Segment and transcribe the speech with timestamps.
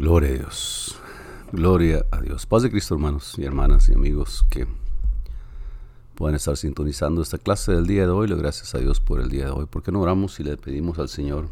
[0.00, 0.96] Gloria a Dios.
[1.52, 2.46] Gloria a Dios.
[2.46, 4.66] Paz de Cristo, hermanos y hermanas y amigos que
[6.14, 8.26] puedan estar sintonizando esta clase del día de hoy.
[8.26, 9.66] Le gracias a Dios por el día de hoy.
[9.68, 11.50] porque no oramos y le pedimos al Señor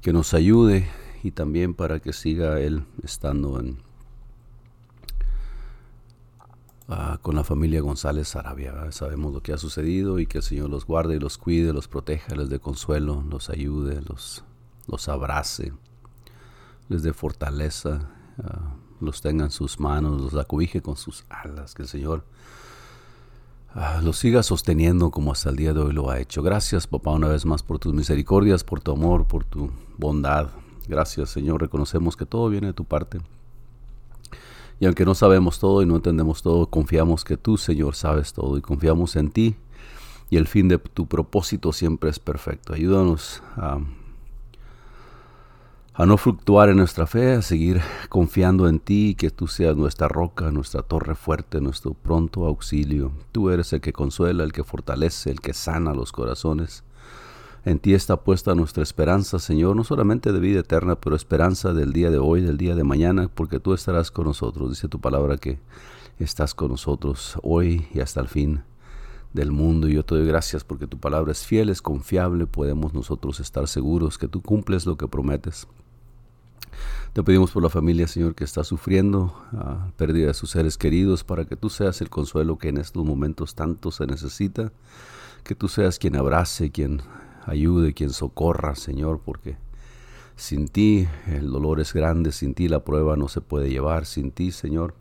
[0.00, 0.88] que nos ayude
[1.22, 3.76] y también para que siga Él estando en,
[6.88, 8.90] ah, con la familia González Arabia.
[8.90, 11.88] Sabemos lo que ha sucedido y que el Señor los guarde y los cuide, los
[11.88, 14.44] proteja, les dé consuelo, los ayude, los,
[14.86, 15.74] los abrace,
[16.88, 18.10] les dé fortaleza,
[18.42, 22.24] ah, los tenga en sus manos, los acobije con sus alas, que el Señor
[23.74, 26.42] ah, los siga sosteniendo como hasta el día de hoy lo ha hecho.
[26.42, 30.48] Gracias, papá, una vez más por tus misericordias, por tu amor, por tu bondad.
[30.86, 31.60] Gracias, Señor.
[31.60, 33.20] Reconocemos que todo viene de tu parte.
[34.80, 38.58] Y aunque no sabemos todo y no entendemos todo, confiamos que tú, Señor, sabes todo
[38.58, 39.56] y confiamos en ti.
[40.30, 42.74] Y el fin de tu propósito siempre es perfecto.
[42.74, 43.78] Ayúdanos a,
[45.96, 50.08] a no fluctuar en nuestra fe, a seguir confiando en ti, que tú seas nuestra
[50.08, 53.12] roca, nuestra torre fuerte, nuestro pronto auxilio.
[53.30, 56.82] Tú eres el que consuela, el que fortalece, el que sana los corazones.
[57.64, 61.92] En ti está puesta nuestra esperanza, Señor, no solamente de vida eterna, pero esperanza del
[61.92, 64.70] día de hoy, del día de mañana, porque tú estarás con nosotros.
[64.70, 65.60] Dice tu palabra que
[66.18, 68.64] estás con nosotros hoy y hasta el fin
[69.32, 69.88] del mundo.
[69.88, 73.68] Y yo te doy gracias porque tu palabra es fiel, es confiable, podemos nosotros estar
[73.68, 75.68] seguros que tú cumples lo que prometes.
[77.12, 81.22] Te pedimos por la familia, Señor, que está sufriendo a pérdida de sus seres queridos,
[81.22, 84.72] para que tú seas el consuelo que en estos momentos tanto se necesita,
[85.44, 87.02] que tú seas quien abrace, quien
[87.46, 89.56] ayude, quien socorra, Señor, porque
[90.36, 94.32] sin ti el dolor es grande, sin ti la prueba no se puede llevar, sin
[94.32, 94.94] ti, Señor,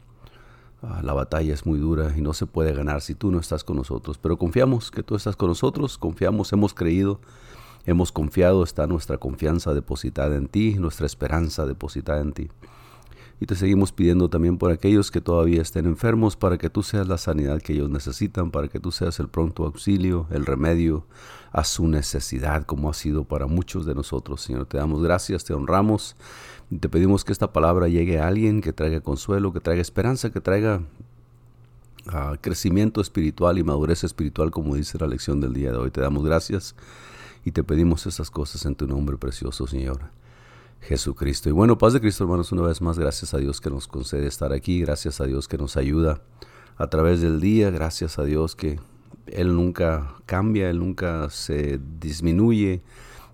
[0.84, 3.64] ah, la batalla es muy dura y no se puede ganar si tú no estás
[3.64, 4.20] con nosotros.
[4.20, 7.20] Pero confiamos que tú estás con nosotros, confiamos, hemos creído,
[7.86, 12.50] hemos confiado, está nuestra confianza depositada en ti, nuestra esperanza depositada en ti.
[13.40, 17.08] Y te seguimos pidiendo también por aquellos que todavía estén enfermos, para que tú seas
[17.08, 21.06] la sanidad que ellos necesitan, para que tú seas el pronto auxilio, el remedio
[21.52, 24.42] a su necesidad, como ha sido para muchos de nosotros.
[24.42, 26.16] Señor, te damos gracias, te honramos
[26.80, 30.42] te pedimos que esta palabra llegue a alguien que traiga consuelo, que traiga esperanza, que
[30.42, 30.82] traiga
[32.08, 35.92] ah, crecimiento espiritual y madurez espiritual, como dice la lección del día de hoy.
[35.92, 36.76] Te damos gracias
[37.46, 40.12] y te pedimos estas cosas en tu nombre precioso, Señor.
[40.84, 41.50] Jesucristo.
[41.50, 44.28] Y bueno, paz de Cristo, hermanos, una vez más, gracias a Dios que nos concede
[44.28, 46.22] estar aquí, gracias a Dios que nos ayuda
[46.78, 48.80] a través del día, gracias a Dios que
[49.28, 52.82] Él nunca cambia, Él nunca se disminuye,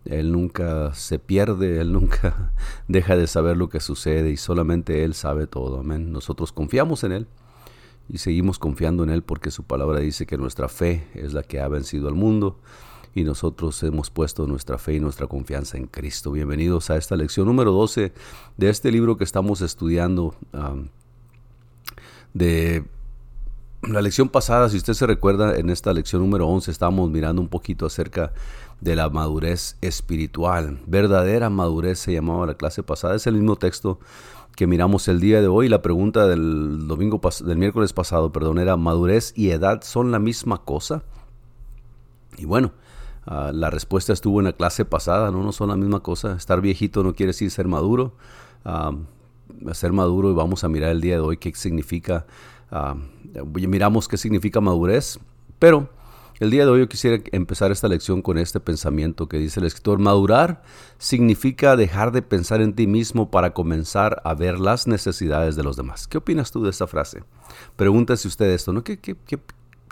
[0.06, 2.54] Él nunca se pierde, Él nunca
[2.88, 5.80] deja de saber lo que sucede y solamente Él sabe todo.
[5.80, 6.12] Amén.
[6.12, 7.28] Nosotros confiamos en Él
[8.08, 11.60] y seguimos confiando en Él porque su palabra dice que nuestra fe es la que
[11.60, 12.60] ha vencido al mundo
[13.16, 16.32] y nosotros hemos puesto nuestra fe y nuestra confianza en Cristo.
[16.32, 18.14] Bienvenidos a esta lección número 12
[18.58, 20.36] de este libro que estamos estudiando.
[22.34, 22.86] de
[23.82, 27.48] la lección pasada, si usted se recuerda, en esta lección número 11 estábamos mirando un
[27.48, 28.34] poquito acerca
[28.82, 30.82] de la madurez espiritual.
[30.86, 33.16] Verdadera madurez se llamaba la clase pasada.
[33.16, 34.00] Es el mismo texto
[34.56, 35.70] que miramos el día de hoy.
[35.70, 40.64] La pregunta del domingo del miércoles pasado, perdón, era madurez y edad son la misma
[40.64, 41.04] cosa.
[42.38, 42.74] Y bueno,
[43.32, 45.44] Ah, la respuesta estuvo en la clase pasada, ¿no?
[45.44, 46.36] no son la misma cosa.
[46.36, 48.14] Estar viejito no quiere decir ser maduro.
[48.66, 48.92] Ah,
[49.74, 52.26] ser maduro y vamos a mirar el día de hoy qué significa,
[52.72, 52.96] uh,
[53.46, 55.20] miramos qué significa madurez,
[55.60, 55.90] pero
[56.40, 59.66] el día de hoy yo quisiera empezar esta lección con este pensamiento que dice el
[59.66, 60.64] escritor, madurar
[60.98, 65.76] significa dejar de pensar en ti mismo para comenzar a ver las necesidades de los
[65.76, 66.08] demás.
[66.08, 67.24] ¿Qué opinas tú de esta frase?
[67.76, 68.84] Pregúntese usted esto, ¿no?
[68.84, 69.38] ¿Qué, qué, qué,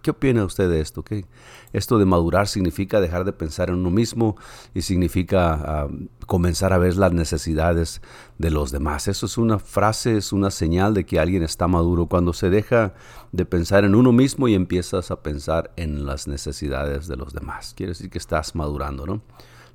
[0.02, 1.04] ¿Qué opina usted de esto?
[1.04, 1.26] ¿Qué?
[1.74, 4.38] Esto de madurar significa dejar de pensar en uno mismo
[4.74, 5.88] y significa ah,
[6.26, 8.02] comenzar a ver las necesidades
[8.38, 9.08] de los demás.
[9.08, 12.94] Eso es una frase, es una señal de que alguien está maduro cuando se deja
[13.32, 17.74] de pensar en uno mismo y empiezas a pensar en las necesidades de los demás.
[17.76, 19.22] Quiere decir que estás madurando, ¿no?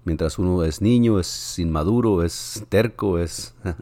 [0.04, 3.72] Mientras uno es niño, es inmaduro, es terco, es uh,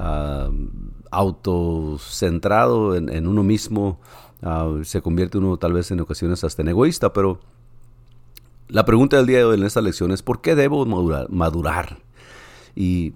[1.10, 4.00] autocentrado en, en uno mismo,
[4.42, 7.40] Ah, se convierte uno tal vez en ocasiones hasta en egoísta, pero
[8.68, 11.28] la pregunta del día de hoy en esta lección es ¿por qué debo madurar?
[11.30, 11.98] madurar?
[12.74, 13.14] Y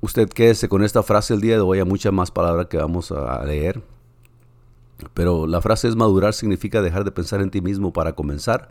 [0.00, 3.10] usted quédese con esta frase el día de hoy, hay muchas más palabras que vamos
[3.10, 3.82] a leer.
[5.14, 8.68] Pero la frase es madurar significa dejar de pensar en ti mismo para comenzar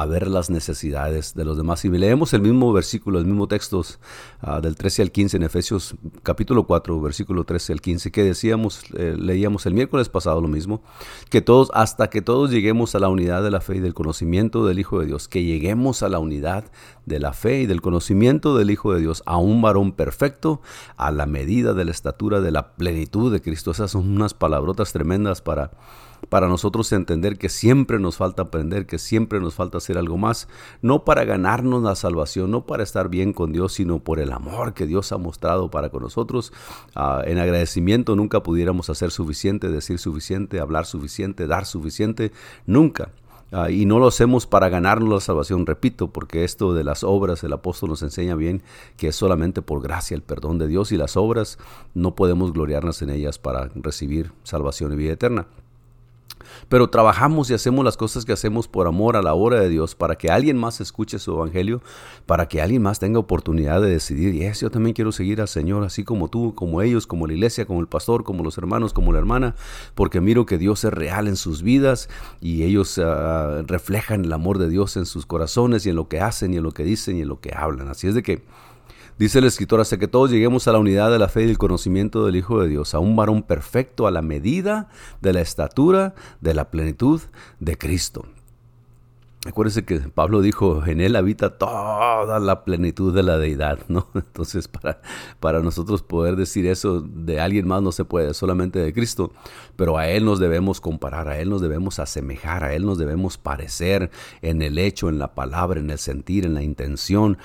[0.00, 1.84] a ver las necesidades de los demás.
[1.84, 5.96] Y leemos el mismo versículo, el mismo texto uh, del 13 al 15 en Efesios
[6.22, 10.82] capítulo 4, versículo 13 al 15, que decíamos, eh, leíamos el miércoles pasado lo mismo,
[11.30, 14.66] que todos, hasta que todos lleguemos a la unidad de la fe y del conocimiento
[14.66, 16.64] del Hijo de Dios, que lleguemos a la unidad
[17.06, 20.60] de la fe y del conocimiento del Hijo de Dios, a un varón perfecto,
[20.96, 23.72] a la medida de la estatura de la plenitud de Cristo.
[23.72, 25.72] Esas son unas palabrotas tremendas para
[26.28, 30.48] para nosotros entender que siempre nos falta aprender, que siempre nos falta hacer algo más,
[30.82, 34.74] no para ganarnos la salvación, no para estar bien con Dios, sino por el amor
[34.74, 36.52] que Dios ha mostrado para con nosotros.
[36.94, 42.32] Ah, en agradecimiento nunca pudiéramos hacer suficiente, decir suficiente, hablar suficiente, dar suficiente,
[42.66, 43.10] nunca.
[43.50, 47.42] Ah, y no lo hacemos para ganarnos la salvación, repito, porque esto de las obras,
[47.44, 48.62] el apóstol nos enseña bien
[48.98, 51.58] que es solamente por gracia el perdón de Dios y las obras
[51.94, 55.46] no podemos gloriarnos en ellas para recibir salvación y vida eterna.
[56.68, 59.94] Pero trabajamos y hacemos las cosas que hacemos por amor a la obra de Dios,
[59.94, 61.82] para que alguien más escuche su evangelio,
[62.26, 65.48] para que alguien más tenga oportunidad de decidir, y es, yo también quiero seguir al
[65.48, 68.92] Señor, así como tú, como ellos, como la iglesia, como el pastor, como los hermanos,
[68.92, 69.54] como la hermana,
[69.94, 72.08] porque miro que Dios es real en sus vidas
[72.40, 76.20] y ellos ah, reflejan el amor de Dios en sus corazones y en lo que
[76.20, 77.88] hacen y en lo que dicen y en lo que hablan.
[77.88, 78.42] Así es de que
[79.18, 81.58] Dice el escritor, hasta que todos lleguemos a la unidad de la fe y el
[81.58, 84.88] conocimiento del Hijo de Dios, a un varón perfecto a la medida
[85.20, 87.20] de la estatura de la plenitud
[87.58, 88.26] de Cristo.
[89.44, 94.06] Acuérdense que Pablo dijo, en él habita toda la plenitud de la deidad, ¿no?
[94.14, 95.00] Entonces, para,
[95.40, 99.32] para nosotros poder decir eso de alguien más no se puede, solamente de Cristo,
[99.74, 103.36] pero a él nos debemos comparar, a él nos debemos asemejar, a él nos debemos
[103.36, 104.12] parecer
[104.42, 107.38] en el hecho, en la palabra, en el sentir, en la intención,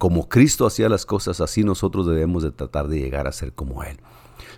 [0.00, 3.84] como Cristo hacía las cosas, así nosotros debemos de tratar de llegar a ser como
[3.84, 3.98] Él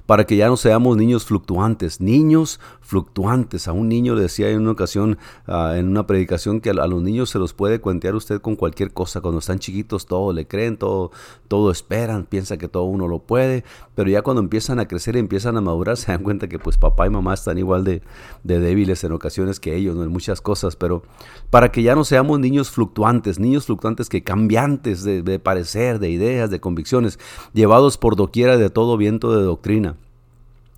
[0.07, 3.69] para que ya no seamos niños fluctuantes, niños fluctuantes.
[3.69, 7.03] A un niño le decía en una ocasión, ah, en una predicación, que a, los
[7.03, 9.21] niños se los puede cuentear usted con cualquier cosa.
[9.21, 11.13] Cuando están chiquitos todo le creen, todo,
[11.49, 13.65] todo esperan, piensa que todo uno lo puede,
[13.95, 16.77] pero ya cuando empiezan a crecer y empiezan a madurar, se dan cuenta que pues
[16.77, 18.03] papá y mamá están igual de,
[18.43, 21.03] débiles en ocasiones que ellos, en muchas cosas, pero
[21.51, 26.11] para que ya no seamos niños fluctuantes, niños fluctuantes que cambiantes de, de parecer, de
[26.11, 27.19] ideas, de convicciones,
[27.53, 29.92] llevados por doquiera de todo viento de doctrina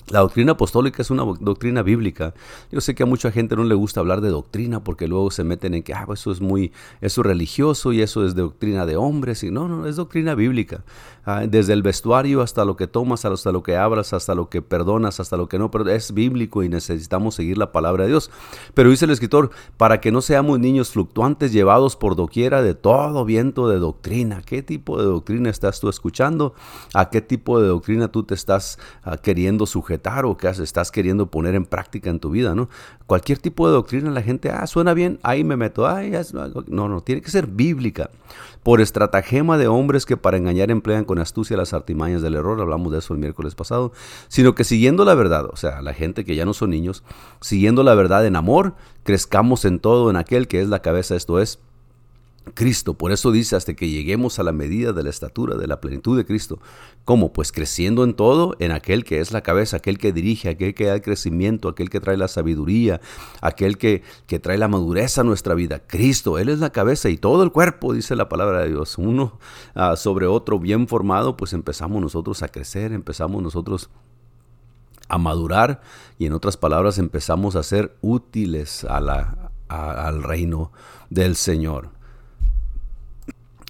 [0.08, 2.34] la doctrina apostólica es una doctrina bíblica.
[2.70, 5.44] Yo sé que a mucha gente no le gusta hablar de doctrina porque luego se
[5.44, 9.42] meten en que ah, eso es muy eso religioso y eso es doctrina de hombres
[9.44, 10.84] y no, no, es doctrina bíblica.
[11.26, 14.62] Ah, desde el vestuario hasta lo que tomas, hasta lo que abras, hasta lo que
[14.62, 18.30] perdonas, hasta lo que no, pero es bíblico y necesitamos seguir la palabra de Dios.
[18.74, 23.24] Pero dice el escritor, para que no seamos niños fluctuantes llevados por doquiera de todo
[23.24, 24.42] viento de doctrina.
[24.42, 26.54] ¿Qué tipo de doctrina estás tú escuchando?
[26.92, 30.04] ¿A qué tipo de doctrina tú te estás ah, queriendo sujetar?
[30.24, 32.68] o que estás queriendo poner en práctica en tu vida, ¿no?
[33.06, 36.12] Cualquier tipo de doctrina la gente, ah, suena bien, ahí me meto, ay,
[36.68, 38.10] no, no, tiene que ser bíblica.
[38.64, 42.90] Por estratagema de hombres que para engañar emplean con astucia las artimañas del error, hablamos
[42.90, 43.92] de eso el miércoles pasado,
[44.28, 47.04] sino que siguiendo la verdad, o sea, la gente que ya no son niños,
[47.42, 51.40] siguiendo la verdad en amor, crezcamos en todo en aquel que es la cabeza, esto
[51.40, 51.60] es
[52.52, 52.94] Cristo.
[52.94, 56.16] Por eso dice hasta que lleguemos a la medida de la estatura, de la plenitud
[56.16, 56.60] de Cristo.
[57.04, 57.32] ¿Cómo?
[57.32, 60.84] Pues creciendo en todo, en aquel que es la cabeza, aquel que dirige, aquel que
[60.84, 63.00] da el crecimiento, aquel que trae la sabiduría,
[63.40, 65.82] aquel que, que trae la madurez a nuestra vida.
[65.86, 68.98] Cristo, Él es la cabeza y todo el cuerpo, dice la palabra de Dios.
[68.98, 69.38] Uno
[69.74, 73.90] ah, sobre otro bien formado, pues empezamos nosotros a crecer, empezamos nosotros
[75.08, 75.82] a madurar
[76.18, 80.72] y en otras palabras empezamos a ser útiles al reino
[81.10, 81.94] del Señor.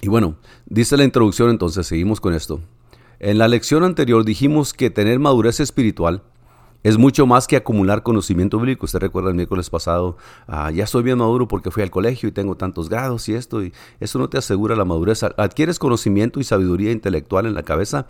[0.04, 0.36] Y bueno,
[0.66, 2.60] dice la introducción entonces, seguimos con esto.
[3.20, 6.22] En la lección anterior dijimos que tener madurez espiritual
[6.82, 8.84] es mucho más que acumular conocimiento bíblico.
[8.84, 12.32] Usted recuerda el miércoles pasado, ah, ya soy bien maduro porque fui al colegio y
[12.32, 15.22] tengo tantos grados y esto, y eso no te asegura la madurez.
[15.22, 18.06] Adquieres conocimiento y sabiduría intelectual en la cabeza,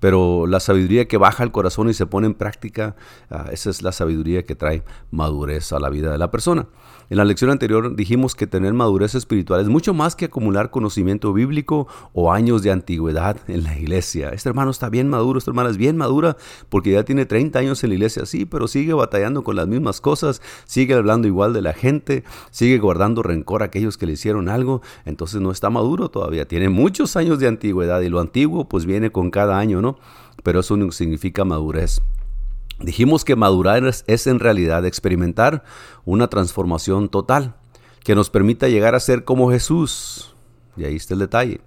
[0.00, 2.96] pero la sabiduría que baja al corazón y se pone en práctica,
[3.30, 6.66] ah, esa es la sabiduría que trae madurez a la vida de la persona.
[7.10, 11.32] En la lección anterior dijimos que tener madurez espiritual es mucho más que acumular conocimiento
[11.32, 14.28] bíblico o años de antigüedad en la iglesia.
[14.28, 16.36] Este hermano está bien maduro, esta hermana es bien madura
[16.68, 20.02] porque ya tiene 30 años en la iglesia, sí, pero sigue batallando con las mismas
[20.02, 24.50] cosas, sigue hablando igual de la gente, sigue guardando rencor a aquellos que le hicieron
[24.50, 28.84] algo, entonces no está maduro todavía, tiene muchos años de antigüedad y lo antiguo pues
[28.84, 29.87] viene con cada año, ¿no?
[30.42, 32.00] Pero eso no significa madurez.
[32.80, 35.64] Dijimos que madurar es, en realidad experimentar
[36.04, 37.56] una transformación total
[38.04, 40.34] que nos permita llegar a ser como Jesús.
[40.76, 41.60] Y ahí está el detalle.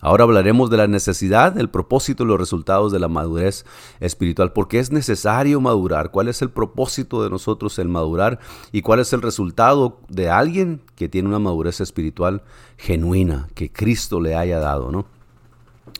[0.00, 3.64] Ahora hablaremos de la necesidad, el propósito y los resultados de la madurez
[3.98, 4.52] espiritual.
[4.52, 6.12] ¿Por qué es necesario madurar?
[6.12, 8.38] ¿Cuál es el propósito de nosotros el madurar?
[8.70, 12.42] ¿Y cuál es el resultado de alguien que tiene una madurez espiritual
[12.76, 14.92] genuina, que Cristo le haya dado?
[14.92, 15.06] ¿no?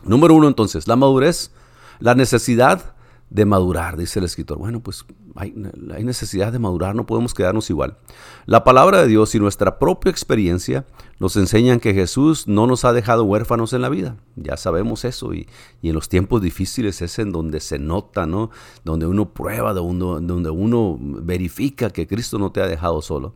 [0.04, 1.50] Número uno entonces, la madurez,
[1.99, 2.95] la necesidad
[3.31, 4.59] de madurar, dice el escritor.
[4.59, 7.99] Bueno, pues hay, necesidad de madurar, no podemos quedarnos igual.
[8.47, 10.87] La palabra de Dios y nuestra propia experiencia
[11.19, 14.17] nos enseñan que Jesús no nos ha dejado huérfanos en la vida.
[14.37, 15.47] Ya sabemos eso y,
[15.83, 18.50] en los tiempos difíciles es en donde se nota, ¿no?
[18.85, 23.35] Donde uno prueba, donde donde uno verifica que Cristo no te ha dejado solo.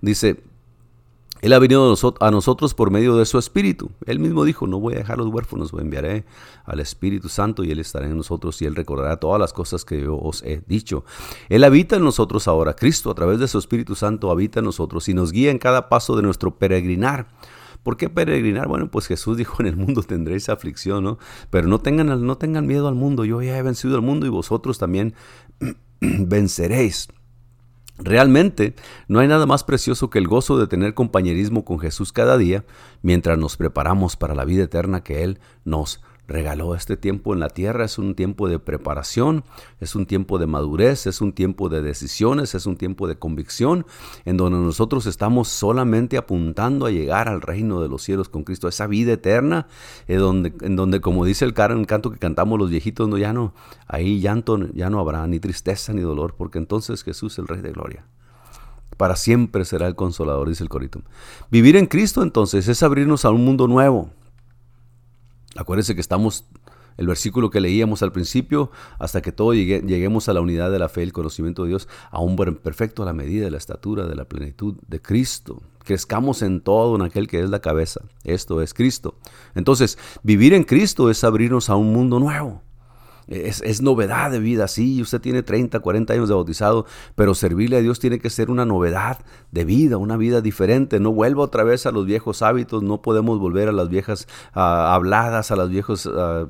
[0.00, 0.42] Dice,
[1.42, 3.90] él ha venido a nosotros por medio de su Espíritu.
[4.06, 6.24] Él mismo dijo, no voy a dejar los huérfanos, enviaré
[6.64, 10.00] al Espíritu Santo y Él estará en nosotros y Él recordará todas las cosas que
[10.00, 11.04] yo os he dicho.
[11.48, 12.74] Él habita en nosotros ahora.
[12.74, 15.88] Cristo a través de su Espíritu Santo habita en nosotros y nos guía en cada
[15.88, 17.26] paso de nuestro peregrinar.
[17.82, 18.68] ¿Por qué peregrinar?
[18.68, 21.18] Bueno, pues Jesús dijo, en el mundo tendréis aflicción, ¿no?
[21.50, 24.28] Pero no tengan, no tengan miedo al mundo, yo ya he vencido al mundo y
[24.28, 25.14] vosotros también
[26.00, 27.08] venceréis.
[28.04, 28.74] Realmente
[29.08, 32.64] no hay nada más precioso que el gozo de tener compañerismo con Jesús cada día
[33.00, 36.00] mientras nos preparamos para la vida eterna que Él nos
[36.32, 37.84] regaló este tiempo en la tierra.
[37.84, 39.44] Es un tiempo de preparación,
[39.80, 43.86] es un tiempo de madurez, es un tiempo de decisiones, es un tiempo de convicción,
[44.24, 48.66] en donde nosotros estamos solamente apuntando a llegar al reino de los cielos con Cristo,
[48.66, 49.68] esa vida eterna,
[50.08, 53.32] en donde, en donde como dice el, el canto que cantamos los viejitos, no, ya
[53.32, 53.54] no,
[53.86, 57.60] ahí llanto ya no habrá, ni tristeza ni dolor, porque entonces Jesús es el Rey
[57.60, 58.04] de Gloria.
[58.96, 61.02] Para siempre será el consolador, dice el corito.
[61.50, 64.10] Vivir en Cristo entonces es abrirnos a un mundo nuevo,
[65.56, 66.46] Acuérdense que estamos,
[66.96, 70.88] el versículo que leíamos al principio, hasta que todos lleguemos a la unidad de la
[70.88, 74.06] fe y el conocimiento de Dios, a un perfecto a la medida de la estatura
[74.06, 75.62] de la plenitud de Cristo.
[75.84, 78.00] Crezcamos en todo en aquel que es la cabeza.
[78.24, 79.16] Esto es Cristo.
[79.54, 82.62] Entonces, vivir en Cristo es abrirnos a un mundo nuevo.
[83.28, 87.80] Es, novedad de vida, sí, usted tiene 30, 40 años de bautizado, pero servirle a
[87.80, 89.18] Dios tiene que ser una novedad
[89.50, 91.00] de vida, una vida diferente.
[91.00, 94.94] No vuelva otra vez a los viejos hábitos, no podemos volver a las viejas ah,
[94.94, 96.46] habladas, a las viejas ah,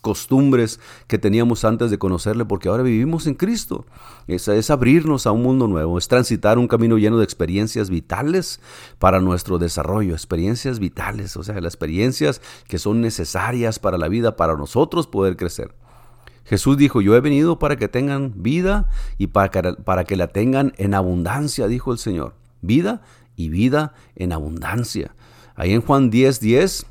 [0.00, 3.86] costumbres que teníamos antes de conocerle, porque ahora vivimos en Cristo.
[4.28, 8.60] Es, es abrirnos a un mundo nuevo, es transitar un camino lleno de experiencias vitales
[8.98, 14.36] para nuestro desarrollo, experiencias vitales, o sea, las experiencias que son necesarias para la vida,
[14.36, 15.74] para nosotros poder crecer.
[16.46, 18.88] Jesús dijo, yo he venido para que tengan vida
[19.18, 19.50] y para
[20.04, 22.34] que, la tengan en abundancia, dijo el Señor.
[22.62, 23.02] Vida
[23.34, 25.14] y vida en abundancia.
[25.54, 26.86] Ahí en Juan 10, 10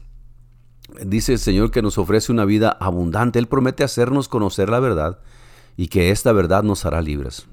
[1.06, 3.40] dice el Señor que nos ofrece una vida abundante.
[3.40, 5.20] Él promete hacernos conocer la verdad
[5.78, 7.48] y que esta verdad nos hará libres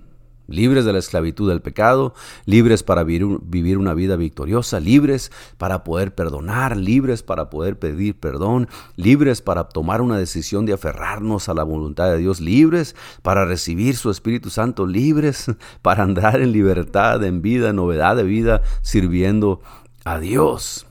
[0.47, 6.15] libres de la esclavitud del pecado, libres para vivir una vida victoriosa, libres para poder
[6.15, 11.65] perdonar, libres para poder pedir perdón, libres para tomar una decisión de aferrarnos a la
[11.65, 15.47] voluntad de Dios, libres para recibir su Espíritu Santo, libres
[15.83, 19.61] para andar en libertad, en vida, en novedad de vida, sirviendo
[20.05, 20.87] a Dios.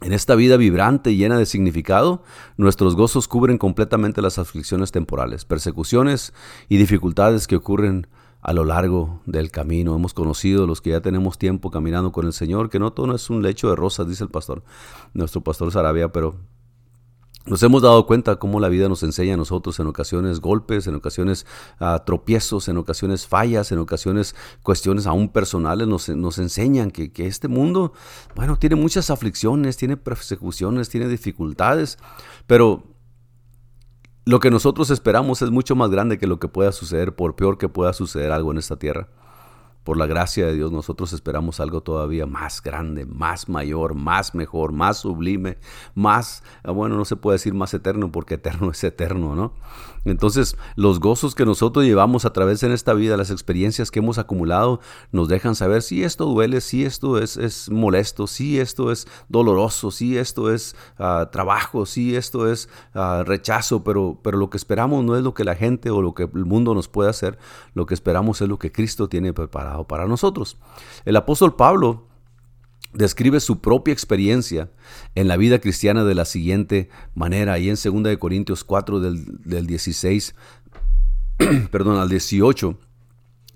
[0.00, 2.22] En esta vida vibrante y llena de significado,
[2.56, 6.32] nuestros gozos cubren completamente las aflicciones temporales, persecuciones
[6.68, 8.06] y dificultades que ocurren
[8.40, 9.94] a lo largo del camino.
[9.94, 13.30] Hemos conocido los que ya tenemos tiempo caminando con el Señor, que no todo es
[13.30, 14.62] un lecho de rosas, dice el pastor,
[15.14, 16.36] nuestro pastor Sarabia, pero
[17.48, 20.94] nos hemos dado cuenta cómo la vida nos enseña a nosotros en ocasiones golpes, en
[20.94, 21.46] ocasiones
[21.80, 27.26] ah, tropiezos, en ocasiones fallas, en ocasiones cuestiones aún personales, nos, nos enseñan que, que,
[27.26, 27.94] este mundo,
[28.36, 31.98] bueno, tiene muchas aflicciones, tiene persecuciones, tiene dificultades,
[32.46, 32.84] pero
[34.28, 37.56] lo que nosotros esperamos es mucho más grande que lo que pueda suceder, por peor
[37.56, 39.08] que pueda suceder algo en esta tierra
[39.88, 44.70] por la gracia de Dios, nosotros esperamos algo todavía más grande, más mayor, más mejor,
[44.70, 45.56] más sublime,
[45.94, 49.54] más, ah, bueno, no se puede decir más eterno porque eterno es eterno, ¿no?
[50.04, 54.18] Entonces, los gozos que nosotros llevamos a través de esta vida, las experiencias que hemos
[54.18, 54.80] acumulado,
[55.12, 59.90] nos dejan saber si esto duele, si esto es, es molesto, si esto es doloroso,
[59.90, 65.04] si esto es ah, trabajo, si esto es ah, rechazo, pero, pero lo que esperamos
[65.04, 67.38] no es lo que la gente o lo que el mundo nos puede hacer,
[67.74, 70.58] lo que esperamos es lo que Cristo tiene preparado para nosotros.
[71.04, 72.07] El apóstol Pablo
[72.92, 74.70] describe su propia experiencia
[75.14, 79.66] en la vida cristiana de la siguiente manera, ahí en 2 Corintios 4 del, del
[79.66, 80.34] 16,
[81.70, 82.78] perdón, al 18,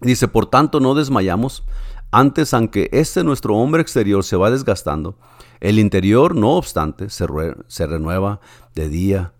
[0.00, 1.64] dice, por tanto no desmayamos,
[2.10, 5.18] antes aunque este nuestro hombre exterior se va desgastando,
[5.60, 7.24] el interior, no obstante, se,
[7.68, 8.40] se renueva
[8.74, 9.32] de día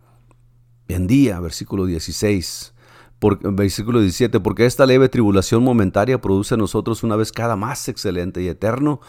[0.87, 2.75] en día, versículo 16.
[3.19, 7.89] Por, versículo 17, porque esta leve tribulación momentaria produce en nosotros una vez cada más
[7.89, 9.01] excelente y eterno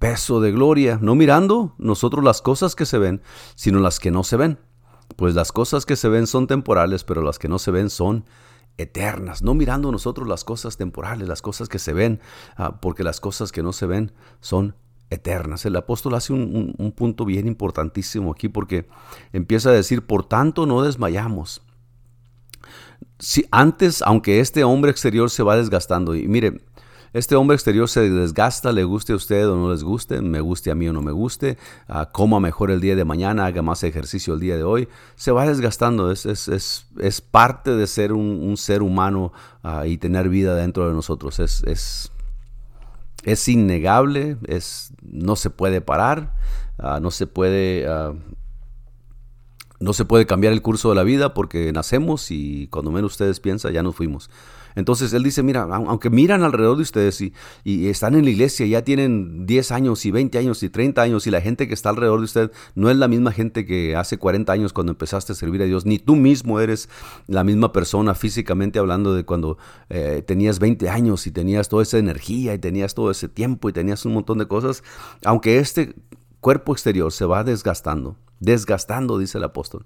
[0.00, 3.22] peso de gloria, no mirando nosotros las cosas que se ven,
[3.54, 4.58] sino las que no se ven.
[5.14, 8.24] Pues las cosas que se ven son temporales, pero las que no se ven son
[8.78, 12.20] eternas, no mirando nosotros las cosas temporales, las cosas que se ven,
[12.56, 14.74] ah, porque las cosas que no se ven son
[15.10, 15.66] eternas.
[15.66, 18.88] El apóstol hace un, un, punto bien importantísimo aquí porque
[19.34, 21.62] empieza a decir, por tanto no desmayamos.
[23.18, 26.62] Si antes, aunque este hombre exterior se va desgastando, y mire,
[27.12, 30.70] este hombre exterior se desgasta, le guste a usted o no les guste, me guste
[30.70, 33.82] a mí o no me guste, uh, coma mejor el día de mañana, haga más
[33.82, 38.12] ejercicio el día de hoy, se va desgastando, es, es, es, es parte de ser
[38.12, 39.32] un, ser humano
[39.64, 42.12] uh, y tener vida dentro de nosotros, es, es,
[43.24, 46.36] es innegable, es, no se puede parar,
[46.78, 47.86] uh, no se puede
[49.80, 53.40] no se puede cambiar el curso de la vida porque nacemos y cuando menos ustedes
[53.40, 54.30] piensan ya nos fuimos.
[54.80, 57.32] Entonces él dice, mira, aunque miran alrededor de ustedes y,
[57.64, 61.30] están en la iglesia, ya tienen 10 años y 20 años y 30 años y
[61.30, 64.52] la gente que está alrededor de usted no es la misma gente que hace 40
[64.52, 66.88] años cuando empezaste a servir a Dios, ni tú mismo eres
[67.26, 69.58] la misma persona físicamente hablando de cuando
[69.88, 73.72] eh, tenías 20 años y tenías toda esa energía y tenías todo ese tiempo y
[73.72, 74.82] tenías un montón de cosas,
[75.24, 75.94] aunque este
[76.40, 79.84] cuerpo exterior se va desgastando, desgastando, dice el apóstol.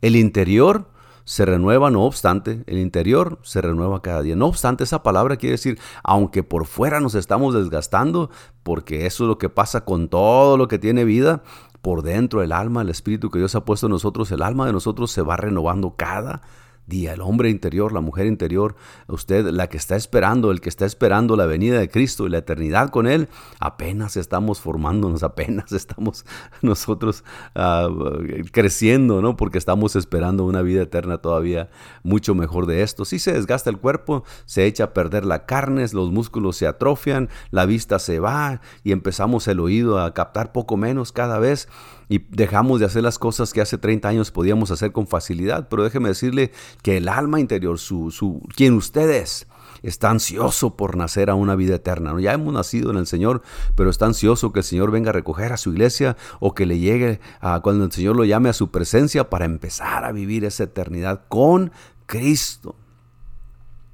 [0.00, 0.88] El interior
[1.24, 4.36] se renueva, no obstante, el interior se renueva cada día.
[4.36, 8.30] No obstante, esa palabra quiere decir, aunque por fuera nos estamos desgastando,
[8.62, 11.42] porque eso es lo que pasa con todo lo que tiene vida,
[11.80, 14.72] por dentro el alma, el espíritu que Dios ha puesto en nosotros, el alma de
[14.72, 16.42] nosotros se va renovando cada
[16.86, 17.12] día.
[17.12, 18.76] El hombre interior, la mujer interior,
[19.08, 22.38] usted, la que está esperando, el que está esperando la venida de Cristo y la
[22.38, 23.28] eternidad con Él,
[23.60, 26.24] apenas estamos formándonos, apenas estamos
[26.60, 27.24] nosotros
[27.54, 29.36] uh, creciendo, ¿no?
[29.36, 31.70] Porque estamos esperando una vida eterna todavía
[32.02, 33.04] mucho mejor de esto.
[33.04, 37.28] Si se desgasta el cuerpo, se echa a perder la carne, los músculos se atrofian,
[37.50, 41.68] la vista se va y empezamos el oído a captar poco menos cada vez
[42.12, 45.70] y dejamos de hacer las cosas que hace 30 años podíamos hacer con facilidad.
[45.70, 46.52] Pero déjeme decirle
[46.82, 49.46] que el alma interior, su, su, quien usted es,
[49.82, 52.14] está ansioso por nacer a una vida eterna.
[52.20, 53.40] Ya hemos nacido en el Señor,
[53.76, 56.78] pero está ansioso que el Señor venga a recoger a su iglesia o que le
[56.78, 60.64] llegue a, cuando el Señor lo llame a su presencia para empezar a vivir esa
[60.64, 61.72] eternidad con
[62.04, 62.76] Cristo.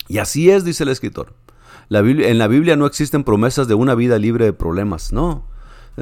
[0.08, 1.34] Y así es, dice el escritor.
[1.88, 5.44] La Biblia, en la Biblia no existen promesas de una vida libre de problemas, no.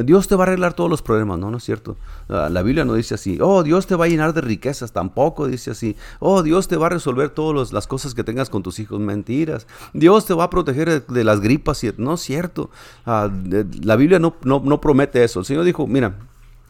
[0.05, 1.39] Dios te va a arreglar todos los problemas.
[1.39, 1.97] No, no es cierto.
[2.29, 3.39] La Biblia no dice así.
[3.41, 4.93] Oh, Dios te va a llenar de riquezas.
[4.93, 5.97] Tampoco dice así.
[6.19, 9.01] Oh, Dios te va a resolver todas las cosas que tengas con tus hijos.
[9.01, 9.67] Mentiras.
[9.93, 11.83] Dios te va a proteger de, las gripas.
[11.99, 12.71] No es cierto.
[13.05, 13.31] Ah,
[13.83, 15.41] la Biblia no, no, no promete eso.
[15.41, 16.15] El Señor dijo, mira,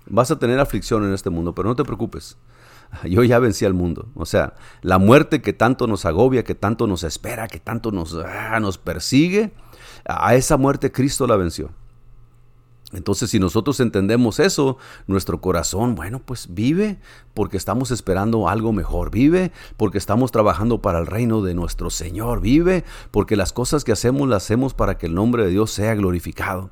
[0.09, 2.37] vas a tener aflicción en este mundo, pero no te preocupes.
[3.05, 4.07] Yo ya vencí al mundo.
[4.15, 8.15] O sea, la muerte que tanto nos agobia, que tanto nos espera, que tanto nos,
[8.15, 9.53] ah, nos persigue,
[10.05, 11.71] a esa muerte Cristo la venció.
[12.93, 16.99] Entonces, si nosotros entendemos eso, nuestro corazón, bueno, pues vive
[17.35, 22.41] porque estamos esperando algo mejor, vive porque estamos trabajando para el reino de nuestro Señor,
[22.41, 25.97] vive porque las cosas que hacemos las hacemos para que el nombre de Dios sea
[25.97, 26.71] glorificado.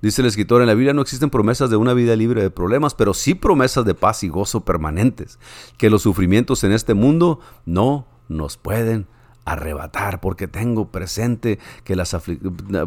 [0.00, 2.94] Dice el escritor, en la Biblia no existen promesas de una vida libre de problemas,
[2.94, 5.38] pero sí promesas de paz y gozo permanentes,
[5.78, 9.06] que los sufrimientos en este mundo no nos pueden
[9.44, 12.16] arrebatar, porque tengo presente que las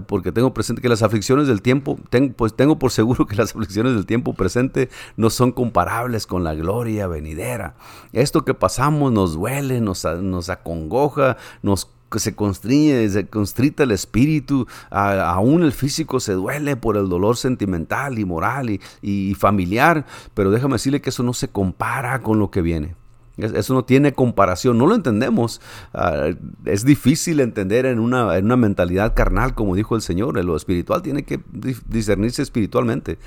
[0.08, 1.98] porque tengo presente que las aflicciones del tiempo,
[2.36, 6.56] pues tengo por seguro que las aflicciones del tiempo presente no son comparables con la
[6.56, 7.76] gloria venidera.
[8.14, 14.66] Esto que pasamos nos duele, nos, nos acongoja, nos se constriñe, se constrita el espíritu,
[14.90, 20.50] aún el físico se duele por el dolor sentimental y moral y, y familiar, pero
[20.50, 22.96] déjame decirle que eso no se compara con lo que viene.
[23.38, 25.62] Eso no tiene comparación, no lo entendemos.
[25.94, 26.30] Ah,
[26.66, 30.44] es difícil entender en una, en una, mentalidad carnal, como dijo el Señor.
[30.44, 31.40] Lo espiritual tiene que
[31.86, 33.20] discernirse espiritualmente.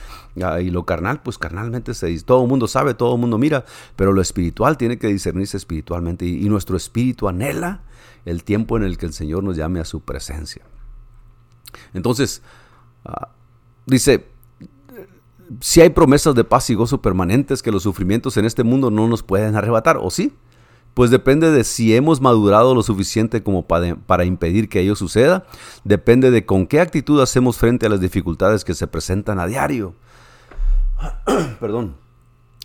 [0.43, 2.25] Ah, y lo carnal, pues carnalmente se dice.
[2.25, 6.27] Todo el mundo sabe, todo el mundo mira, pero lo espiritual tiene que discernirse espiritualmente.
[6.27, 7.83] Y, nuestro espíritu anhela
[8.25, 10.65] el tiempo en el que el Señor nos llame a su presencia.
[11.95, 12.43] Entonces,
[13.05, 13.29] ah,
[13.87, 14.27] dice,
[15.61, 19.09] si hay promesas de paz y gozo permanentes que los sufrimientos en este mundo no
[19.09, 20.33] nos pueden arrebatar, ¿o sí?
[20.95, 25.47] Pues depende de si hemos madurado lo suficiente como para, impedir que ello suceda,
[25.85, 29.95] depende de con qué actitud hacemos frente a las dificultades que se presentan a diario.
[31.61, 31.97] Perdón.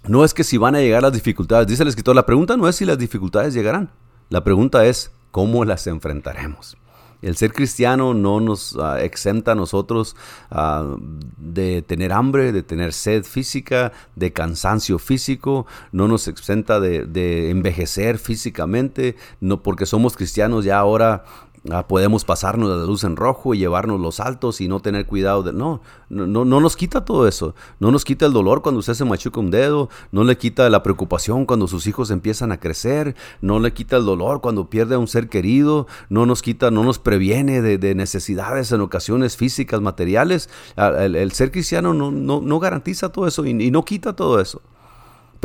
[0.07, 2.67] No es que si van a llegar las dificultades, dice el escritor, la pregunta no
[2.67, 3.89] es si las dificultades llegarán,
[4.29, 6.77] la pregunta es cómo las enfrentaremos.
[7.21, 10.15] El ser cristiano no nos ah, exenta a nosotros
[10.51, 10.95] ah,
[11.37, 17.49] de tener hambre, de tener sed física, de cansancio físico, no nos exenta de, de
[17.49, 21.23] envejecer físicamente, no porque somos cristianos ya ahora
[21.71, 25.41] Ah, podemos pasarnos la luz en rojo y llevarnos los altos y no tener cuidado
[25.41, 25.51] de...
[25.51, 27.55] No, no, no nos quita todo eso.
[27.79, 30.83] No nos quita el dolor cuando usted se machuca un dedo, no le quita la
[30.83, 34.99] preocupación cuando sus hijos empiezan a crecer, no le quita el dolor cuando pierde a
[34.99, 40.49] un ser querido, no nos quita, no nos previene de, necesidades en ocasiones físicas, materiales.
[40.77, 44.61] Ah, el, ser cristiano no, no, garantiza todo eso y no quita todo eso.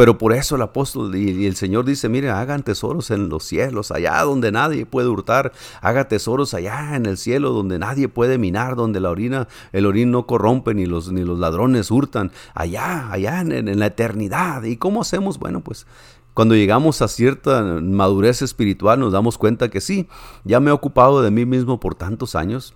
[0.00, 3.90] Pero por eso el apóstol y, el Señor dice, mire, hagan tesoros en los cielos,
[3.90, 8.76] allá donde nadie puede hurtar, haga tesoros allá en el cielo donde nadie puede minar,
[8.76, 13.42] donde la orina, el orín no corrompe ni los, ni los ladrones hurtan, allá, allá
[13.42, 14.62] en, en la eternidad.
[14.62, 15.38] ¿Y cómo hacemos?
[15.38, 15.86] Bueno, pues
[16.32, 20.08] cuando llegamos a cierta madurez espiritual nos damos cuenta que sí,
[20.44, 22.72] ya me he ocupado de mí mismo por tantos años,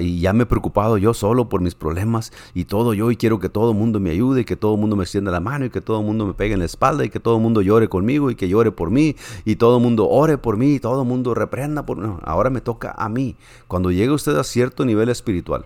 [0.00, 3.38] y ya me he preocupado yo solo por mis problemas y todo yo y quiero
[3.38, 5.64] que todo el mundo me ayude y que todo el mundo me extienda la mano
[5.64, 7.62] y que todo el mundo me pegue en la espalda y que todo el mundo
[7.62, 10.80] llore conmigo y que llore por mí y todo el mundo ore por mí y
[10.80, 12.14] todo el mundo reprenda por mí.
[12.22, 13.36] ahora me toca a mí.
[13.66, 15.64] Cuando llegue usted a cierto nivel espiritual,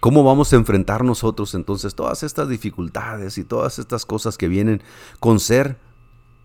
[0.00, 4.82] ¿Cómo vamos a enfrentar nosotros entonces todas estas dificultades y todas estas cosas que vienen
[5.20, 5.76] con ser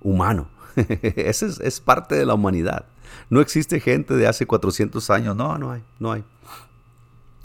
[0.01, 0.49] humano?
[0.75, 2.85] Ese es, es, parte de la humanidad.
[3.29, 5.35] No existe gente de hace 400 años.
[5.35, 6.23] No, no hay, no hay.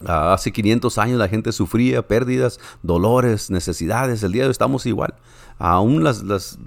[0.07, 4.23] Ah, hace 500 años la gente sufría pérdidas, dolores, necesidades.
[4.23, 5.14] El día de hoy estamos igual.
[5.59, 6.59] Aún las, las,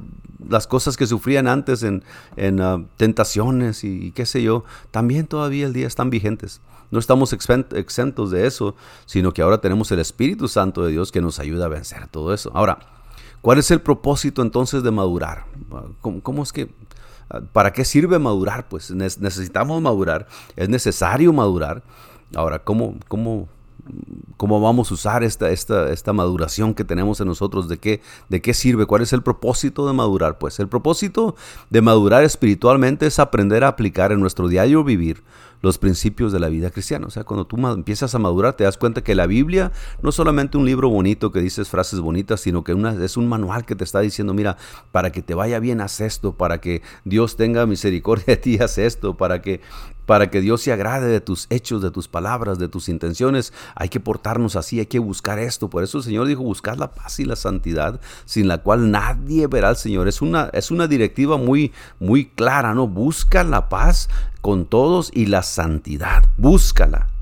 [0.47, 2.03] las cosas que sufrían antes en,
[2.36, 6.62] en ah, tentaciones y, qué sé yo, también todavía el día están vigentes.
[6.91, 8.75] No estamos exentos de eso,
[9.08, 12.36] sino que ahora tenemos el Espíritu Santo de Dios que nos ayuda a vencer todo
[12.36, 12.51] eso.
[12.53, 12.77] Ahora,
[13.41, 15.45] ¿cuál es el propósito entonces de madurar?
[16.01, 16.69] ¿Cómo, cómo es que
[17.52, 18.67] ¿Para qué sirve madurar?
[18.67, 21.84] Pues necesitamos madurar, es necesario madurar.
[22.36, 23.48] Ahora, ¿cómo, cómo,
[24.38, 27.67] cómo vamos a usar esta, esta, esta maduración que tenemos en nosotros?
[27.67, 28.86] ¿De qué, ¿De qué sirve?
[28.86, 30.38] ¿Cuál es el propósito de madurar?
[30.38, 31.36] Pues el propósito
[31.69, 35.24] de madurar espiritualmente es aprender a aplicar en nuestro diario vivir
[35.63, 37.08] los principios de la vida cristiana.
[37.08, 39.71] O sea, cuando tú empiezas a madurar, te das cuenta que la Biblia
[40.02, 43.65] no es solamente un libro bonito que dices frases bonitas, sino que es un manual
[43.65, 44.58] que te está diciendo, mira,
[44.91, 48.78] para que te vaya bien, haz esto, para que Dios tenga misericordia de ti, haz
[48.78, 49.62] esto, para que
[50.06, 53.88] para que Dios se agrade de tus hechos, de tus palabras, de tus intenciones, hay
[53.88, 55.69] que portarnos así, hay que buscar esto.
[55.69, 59.47] Por eso el Señor dijo, buscar la paz y la santidad, sin la cual nadie
[59.47, 60.10] verá al Señor.
[60.10, 61.71] Es una, es una directiva muy,
[62.02, 62.86] muy clara, ¿no?
[62.86, 64.10] Busca la paz
[64.43, 66.25] con todos y la santidad.
[66.38, 67.12] Búscala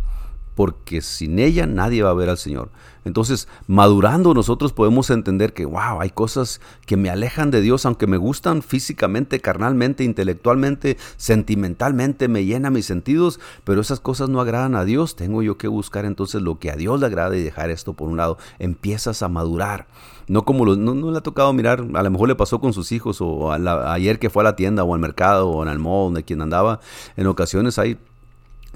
[0.61, 2.69] porque sin ella nadie va a ver al Señor.
[3.03, 8.05] Entonces, madurando nosotros podemos entender que, wow, hay cosas que me alejan de Dios, aunque
[8.05, 14.75] me gustan físicamente, carnalmente, intelectualmente, sentimentalmente, me llenan mis sentidos, pero esas cosas no agradan
[14.75, 15.15] a Dios.
[15.15, 18.07] Tengo yo que buscar entonces lo que a Dios le agrada y dejar esto por
[18.07, 18.37] un lado.
[18.59, 19.87] Empiezas a madurar.
[20.27, 23.19] No como no, le ha tocado mirar, a lo mejor le pasó con sus hijos
[23.19, 26.23] o ayer que fue a la tienda o al mercado o en el mall donde
[26.23, 26.81] quien andaba.
[27.17, 27.97] En ocasiones hay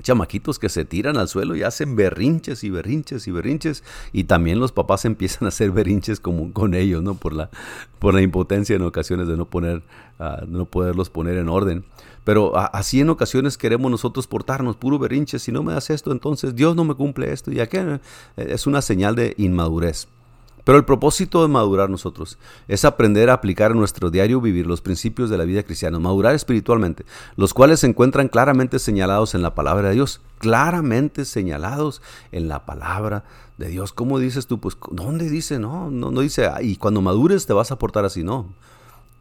[0.01, 4.59] chamaquitos que se tiran al suelo y hacen berrinches y berrinches y berrinches y también
[4.59, 7.15] los papás empiezan a hacer berrinches como con ellos, ¿no?
[7.15, 7.49] Por la,
[7.99, 9.83] por la impotencia en ocasiones de no poner,
[10.19, 11.85] uh, no poderlos poner en orden.
[12.23, 16.55] Pero así en ocasiones queremos nosotros portarnos puro berrinches, si no me das esto, entonces
[16.55, 17.99] Dios no me cumple esto y aquello.
[18.35, 20.07] Es una señal de inmadurez.
[20.65, 24.81] Pero el propósito de madurar nosotros es aprender a aplicar en nuestro diario vivir los
[24.81, 27.05] principios de la vida cristiana, madurar espiritualmente,
[27.37, 32.01] los cuales se encuentran claramente señalados en la palabra de Dios, claramente señalados
[32.31, 33.23] en la palabra
[33.57, 33.93] de Dios.
[33.93, 34.59] ¿Cómo dices tú?
[34.59, 35.59] Pues, ¿dónde dice?
[35.59, 38.53] No, no, no dice, y cuando madures te vas a portar así, no.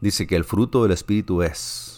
[0.00, 1.93] Dice que el fruto del Espíritu es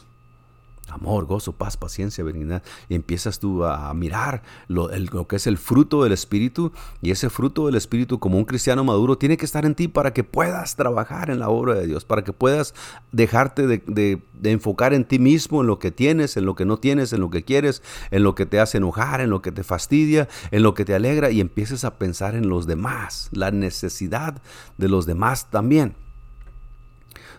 [0.97, 2.63] amor, gozo, paz, paciencia, benignidad.
[2.89, 4.89] Y empiezas tú a mirar lo,
[5.29, 6.73] que es el fruto del Espíritu.
[7.03, 10.13] Y ese fruto del Espíritu, como un cristiano maduro, tiene que estar en ti para
[10.13, 12.75] que puedas trabajar en la obra de Dios, para que puedas
[13.13, 17.13] dejarte de, enfocar en ti mismo, en lo que tienes, en lo que no tienes,
[17.13, 20.29] en lo que quieres, en lo que te hace enojar, en lo que te fastidia,
[20.51, 24.41] en lo que te alegra y empieces a pensar en los demás, la necesidad
[24.79, 25.95] de los demás también.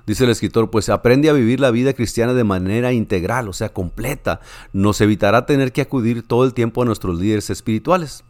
[0.08, 3.74] Dice el escritor, pues aprende a vivir la vida cristiana de manera integral, o sea,
[3.74, 4.39] completa.
[4.72, 8.24] Nos evitará tener que acudir todo el tiempo a nuestros líderes espirituales.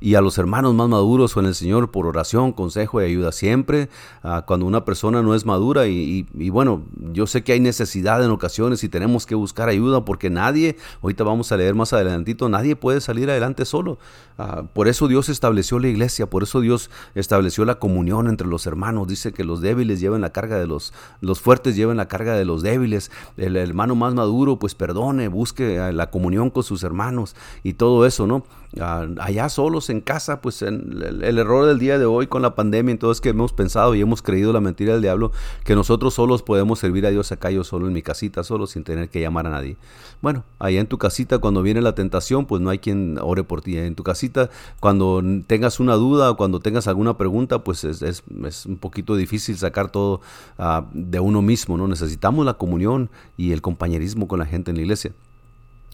[0.00, 3.88] Y a los hermanos más maduros en el Señor por oración, consejo y ayuda siempre.
[4.22, 6.82] Ah, cuando una persona no es madura y, bueno,
[7.12, 11.24] yo sé que hay necesidad en ocasiones y tenemos que buscar ayuda porque nadie, ahorita
[11.24, 13.98] vamos a leer más adelantito, nadie puede salir adelante solo.
[14.36, 18.66] Ah, por eso Dios estableció la iglesia, por eso Dios estableció la comunión entre los
[18.66, 19.08] hermanos.
[19.08, 22.44] Dice que los débiles lleven la carga de los, los fuertes, lleven la carga de
[22.44, 23.10] los débiles.
[23.36, 28.04] El hermano más maduro, pues perdone, busque ah, la comunión con sus hermanos y todo
[28.06, 28.44] eso, ¿no?
[28.80, 33.20] Allá solos en casa, pues el, error del día de hoy con la pandemia, entonces
[33.20, 35.32] que hemos pensado y hemos creído la mentira del diablo,
[35.64, 38.84] que nosotros solos podemos servir a Dios acá, yo solo en mi casita, solo sin
[38.84, 39.76] tener que llamar a nadie.
[40.22, 43.62] Bueno, allá en tu casita cuando viene la tentación, pues no hay quien ore por
[43.62, 43.78] ti.
[43.78, 48.22] En tu casita, cuando tengas una duda o cuando tengas alguna pregunta, pues es, es,
[48.66, 50.20] un poquito difícil sacar todo
[50.58, 51.88] ah, de uno mismo, ¿no?
[51.88, 55.12] Necesitamos la comunión y el compañerismo con la gente en la iglesia.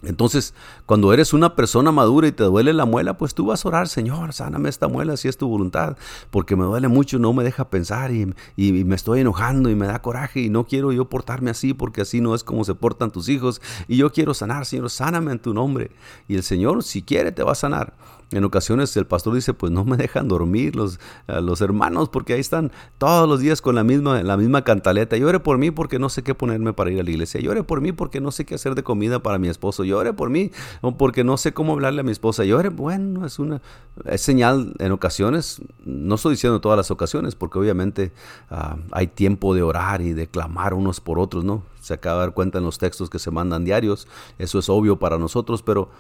[0.03, 0.55] Entonces,
[0.87, 3.89] cuando eres una persona madura y te duele la muela, pues tú vas a orar,
[3.89, 5.97] Señor, sáname esta muela si es tu voluntad,
[6.31, 10.01] porque me duele mucho, no me deja pensar y, me estoy enojando y me da
[10.01, 13.29] coraje y no quiero yo portarme así porque así no es como se portan tus
[13.29, 15.91] hijos y yo quiero sanar, Señor, sáname en tu nombre.
[16.29, 17.95] Y el Señor, si quiere, te va a sanar.
[18.33, 22.35] En ocasiones el pastor dice, pues no me dejan dormir los, eh, los hermanos porque
[22.35, 25.17] ahí están todos los días con la misma, la misma cantaleta.
[25.17, 27.41] Llore por mí porque no sé qué ponerme para ir a la iglesia.
[27.41, 29.83] Llore por mí porque no sé qué hacer de comida para mi esposo.
[29.91, 30.51] Llore por mí
[30.97, 32.45] porque no sé cómo hablarle a mi esposa.
[32.45, 33.61] Llore, bueno, es una
[34.05, 35.61] es señal en ocasiones.
[35.85, 38.13] No estoy diciendo todas las ocasiones porque obviamente
[38.51, 41.63] ah, hay tiempo de orar y de clamar unos por otros, ¿no?
[41.81, 44.07] Se acaba de dar cuenta en los textos que se mandan diarios.
[44.39, 45.91] Eso es obvio para nosotros, pero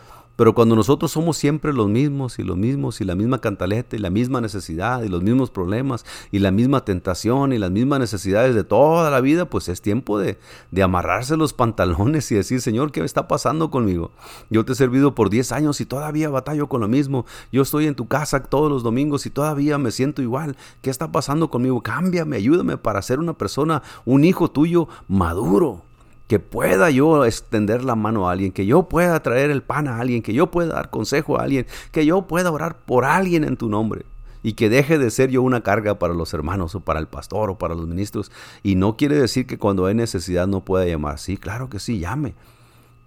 [0.40, 3.98] pero cuando nosotros somos siempre los mismos y los mismos y la misma cantaleta y
[3.98, 8.54] la misma necesidad y los mismos problemas y la misma tentación y las mismas necesidades
[8.54, 10.38] de toda la vida, pues es tiempo de,
[10.70, 14.12] de amarrarse los pantalones y decir, Señor, ¿qué está pasando conmigo?
[14.48, 17.26] Yo te he servido por 10 años y todavía batallo con lo mismo.
[17.52, 20.56] Yo estoy en tu casa todos los domingos y todavía me siento igual.
[20.80, 21.82] ¿Qué está pasando conmigo?
[21.82, 25.82] Cámbiame, ayúdame para ser una persona, un hijo tuyo maduro
[26.30, 29.98] que pueda yo extender la mano a alguien, que yo pueda traer el pan a
[29.98, 33.56] alguien, que yo pueda dar consejo a alguien, que yo pueda orar por alguien en
[33.56, 34.06] tu nombre
[34.44, 37.50] y que deje de ser yo una carga para los hermanos o para el pastor
[37.50, 38.30] o para los ministros.
[38.62, 41.18] Y no quiere decir que cuando hay necesidad no pueda llamar.
[41.18, 42.36] Sí, claro que sí, llame.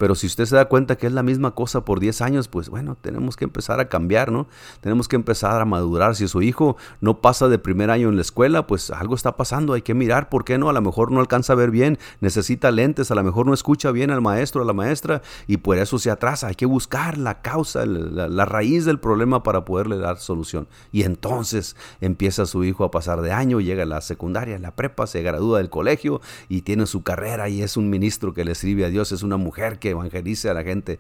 [0.03, 2.67] Pero si usted se da cuenta que es la misma cosa por 10 años, pues
[2.67, 4.47] bueno, tenemos que empezar a cambiar, ¿no?
[4.81, 6.17] Tenemos que empezar a madurar.
[6.17, 9.71] Si su hijo no pasa de primer año en la escuela, pues algo está pasando,
[9.71, 10.67] hay que mirar, ¿por qué no?
[10.67, 13.91] A lo mejor no alcanza a ver bien, necesita lentes, a lo mejor no escucha
[13.91, 16.47] bien al maestro a la maestra y por eso se atrasa.
[16.47, 20.67] Hay que buscar la causa, la, la raíz del problema para poderle dar solución.
[20.91, 24.75] Y entonces empieza su hijo a pasar de año, llega a la secundaria, a la
[24.75, 28.53] prepa, se gradúa del colegio y tiene su carrera y es un ministro que le
[28.53, 30.99] sirve a Dios, es una mujer que evangelice a la gente,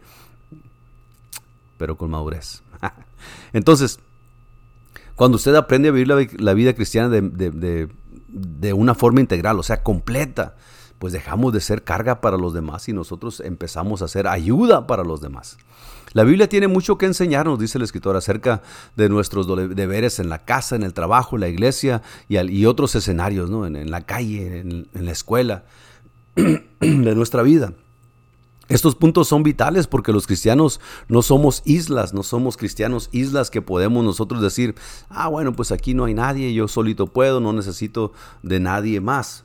[1.77, 2.63] pero con madurez.
[3.53, 3.99] Entonces,
[5.15, 6.07] cuando usted aprende a vivir
[6.39, 7.89] la, vida cristiana de,
[8.29, 10.55] de, una forma integral, o sea, completa,
[10.97, 15.03] pues dejamos de ser carga para los demás y nosotros empezamos a ser ayuda para
[15.03, 15.57] los demás.
[16.13, 18.61] La Biblia tiene mucho que enseñarnos, dice el escritor, acerca
[18.95, 23.49] de nuestros deberes en la casa, en el trabajo, en la iglesia y, otros escenarios,
[23.49, 23.65] ¿no?
[23.65, 25.65] en, la calle, en la escuela,
[26.35, 27.73] de nuestra vida.
[28.69, 33.61] Estos puntos son vitales porque los cristianos no somos islas, no somos cristianos islas que
[33.61, 34.75] podemos nosotros decir,
[35.09, 39.43] ah, bueno, pues aquí no hay nadie, yo solito puedo, no necesito de nadie más.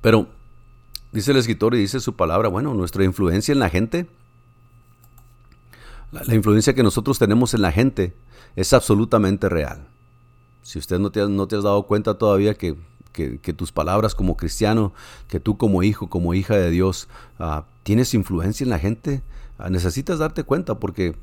[0.00, 0.28] Pero
[1.10, 4.06] dice el escritor y dice su palabra, bueno, nuestra influencia en la gente,
[6.12, 8.14] la, influencia que nosotros tenemos en la gente
[8.54, 9.88] es absolutamente real.
[10.62, 12.76] Si usted no te, no te has dado cuenta todavía que
[13.16, 14.92] que, tus palabras como cristiano,
[15.28, 19.22] que tú como hijo, como hija de Dios, ah, tienes influencia en la gente,
[19.58, 21.16] ah, necesitas darte cuenta porque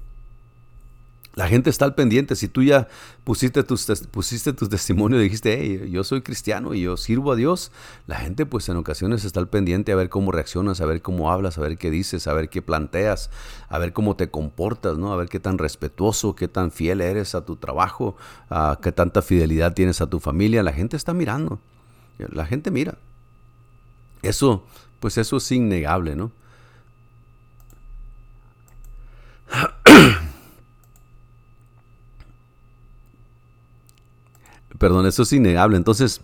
[1.35, 2.35] la gente está al pendiente.
[2.35, 2.87] Si tú ya
[3.23, 7.35] pusiste tus, pusiste tus testimonios y dijiste, hey, yo soy cristiano y yo sirvo a
[7.35, 7.71] Dios,
[8.07, 11.31] la gente pues en ocasiones está al pendiente a ver cómo reaccionas, a ver cómo
[11.31, 13.29] hablas, a ver qué dices, a ver qué planteas,
[13.69, 15.11] a ver cómo te comportas, ¿no?
[15.11, 18.15] A ver qué tan respetuoso, qué tan fiel eres a tu trabajo,
[18.49, 20.63] a qué tanta fidelidad tienes a tu familia.
[20.63, 21.59] La gente está mirando.
[22.17, 22.97] La gente mira.
[24.21, 24.65] Eso,
[24.99, 26.31] pues eso es innegable, ¿no?
[34.79, 35.75] Perdón, eso es innegable.
[35.77, 36.21] Entonces,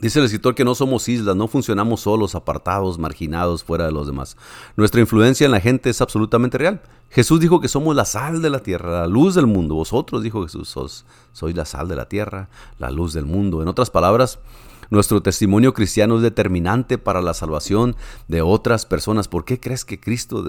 [0.00, 4.06] dice el escritor que no somos islas, no funcionamos solos, apartados, marginados, fuera de los
[4.06, 4.36] demás.
[4.76, 6.82] Nuestra influencia en la gente es absolutamente real.
[7.10, 9.74] Jesús dijo que somos la sal de la tierra, la luz del mundo.
[9.74, 13.62] Vosotros, dijo Jesús, sois la sal de la tierra, la luz del mundo.
[13.62, 14.38] En otras palabras,
[14.90, 17.96] Nuestro testimonio cristiano es determinante para la salvación
[18.28, 19.28] de otras personas.
[19.28, 20.44] ¿Por qué crees que Cristo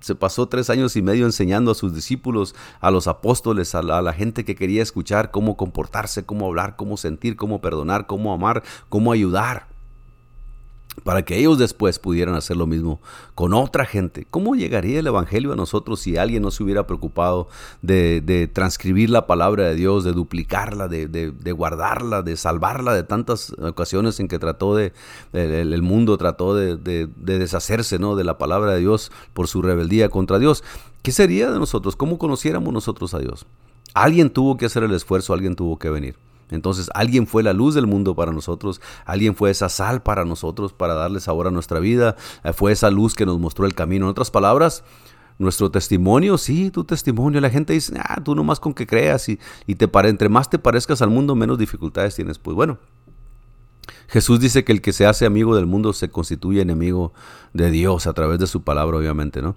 [0.00, 4.12] se pasó tres años y medio enseñando a sus discípulos, a los apóstoles, a la,
[4.12, 9.12] gente que quería escuchar cómo comportarse, cómo hablar, cómo sentir, cómo perdonar, cómo amar, cómo
[9.12, 9.69] ayudar?
[11.04, 13.00] Para que ellos después pudieran hacer lo mismo
[13.34, 14.26] con otra gente.
[14.30, 17.48] ¿Cómo llegaría el Evangelio a nosotros si alguien no se hubiera preocupado
[17.80, 24.20] de, transcribir la palabra de Dios, de duplicarla, de, guardarla, de salvarla de tantas ocasiones
[24.20, 24.92] en que trató de,
[25.32, 28.16] el, mundo trató de, deshacerse ¿no?
[28.16, 30.64] de la palabra de Dios por su rebeldía contra Dios?
[31.02, 31.96] ¿Qué sería de nosotros?
[31.96, 33.46] ¿Cómo conociéramos nosotros a Dios?
[33.94, 36.16] Alguien tuvo que hacer el esfuerzo, alguien tuvo que venir.
[36.50, 40.72] Entonces alguien fue la luz del mundo para nosotros, alguien fue esa sal para nosotros,
[40.72, 44.06] para darle sabor a nuestra vida, eh, fue esa luz que nos mostró el camino.
[44.06, 44.84] En otras palabras,
[45.38, 47.40] nuestro testimonio, sí, tu testimonio.
[47.40, 50.50] La gente dice, ah, tú nomás con que creas y, y te pare, entre más
[50.50, 52.38] te parezcas al mundo, menos dificultades tienes.
[52.38, 52.78] Pues bueno,
[54.08, 57.12] Jesús dice que el que se hace amigo del mundo se constituye enemigo
[57.52, 59.56] de Dios a través de su palabra, obviamente, ¿no?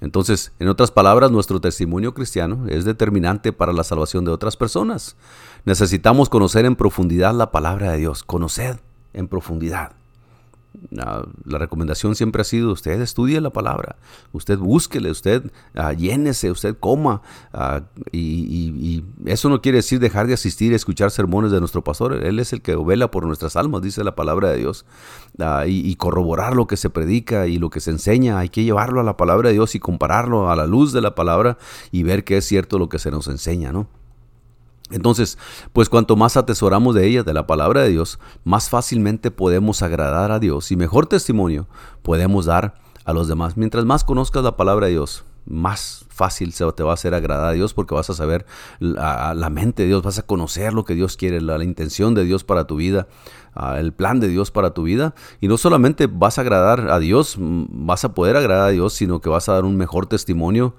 [0.00, 5.16] Entonces, en otras palabras, nuestro testimonio cristiano es determinante para la salvación de otras personas.
[5.64, 8.80] Necesitamos conocer en profundidad la palabra de Dios, conocer
[9.14, 9.92] en profundidad.
[10.90, 13.96] La, recomendación siempre ha sido, usted estudie la palabra,
[14.32, 17.22] usted búsquele, usted uh, llénese, usted coma.
[17.52, 22.24] Ah, y, eso no quiere decir dejar de asistir y escuchar sermones de nuestro pastor.
[22.24, 24.86] Él es el que vela por nuestras almas, dice la palabra de Dios.
[25.38, 28.38] Ah, y, y, corroborar lo que se predica y lo que se enseña.
[28.38, 31.14] Hay que llevarlo a la palabra de Dios y compararlo a la luz de la
[31.14, 31.58] palabra
[31.90, 33.88] y ver que es cierto lo que se nos enseña, ¿no?
[34.90, 35.36] Entonces,
[35.72, 40.30] pues cuanto más atesoramos de ella, de la palabra de Dios, más fácilmente podemos agradar
[40.30, 41.66] a Dios y mejor testimonio
[42.02, 43.56] podemos dar a los demás.
[43.56, 47.46] Mientras más conozcas la palabra de Dios, más fácil se te va a hacer agradar
[47.46, 48.46] a Dios porque vas a saber
[48.80, 52.42] la, mente de Dios, vas a conocer lo que Dios quiere, la, intención de Dios
[52.42, 53.06] para tu vida,
[53.76, 55.14] el plan de Dios para tu vida.
[55.40, 59.20] Y no solamente vas a agradar a Dios, vas a poder agradar a Dios, sino
[59.20, 60.74] que vas a dar un mejor testimonio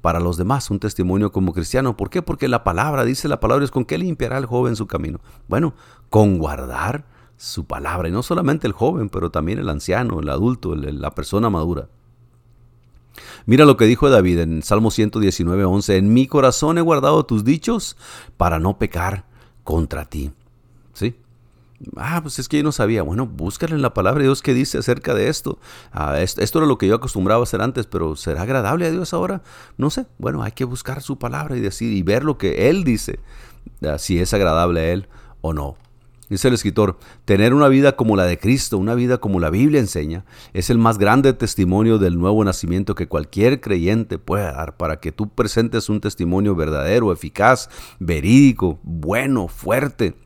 [0.00, 1.96] para los demás, un testimonio como cristiano.
[1.96, 2.22] ¿Por qué?
[2.22, 5.20] Porque la palabra, dice la palabra, es con qué limpiará el joven su camino.
[5.48, 5.74] Bueno,
[6.10, 7.04] con guardar
[7.36, 8.08] su palabra.
[8.08, 11.88] Y no solamente el joven, pero también el anciano, el adulto, la persona madura.
[13.46, 15.96] Mira lo que dijo David en Salmo 119, 11.
[15.96, 17.96] En mi corazón he guardado tus dichos
[18.36, 19.24] para no pecar
[19.64, 20.32] contra ti.
[21.96, 23.02] Ah, pues es que yo no sabía.
[23.02, 25.58] Bueno, búscale en la palabra de Dios que dice acerca de esto.
[25.92, 26.58] Ah, esto.
[26.58, 29.42] Era lo que yo acostumbraba a hacer antes, pero ¿será agradable a Dios ahora?
[29.76, 30.06] No sé.
[30.18, 33.20] Bueno, hay que buscar su palabra y decir y ver lo que Él dice,
[33.82, 35.08] ah, si es agradable a Él
[35.40, 35.76] o no.
[36.28, 39.80] Dice el escritor, tener una vida como la de Cristo, una vida como la Biblia
[39.80, 45.00] enseña, es el más grande testimonio del nuevo nacimiento que cualquier creyente pueda dar para
[45.00, 50.16] que tú presentes un testimonio verdadero, eficaz, verídico, bueno, fuerte,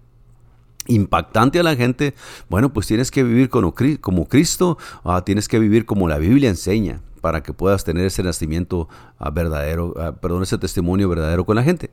[0.86, 2.14] impactante a la gente,
[2.48, 7.00] bueno, pues tienes que vivir como, Cristo, ah, tienes que vivir como la Biblia enseña
[7.20, 11.62] para que puedas tener ese nacimiento ah, verdadero, ah, perdón, ese testimonio verdadero con la
[11.62, 11.90] gente.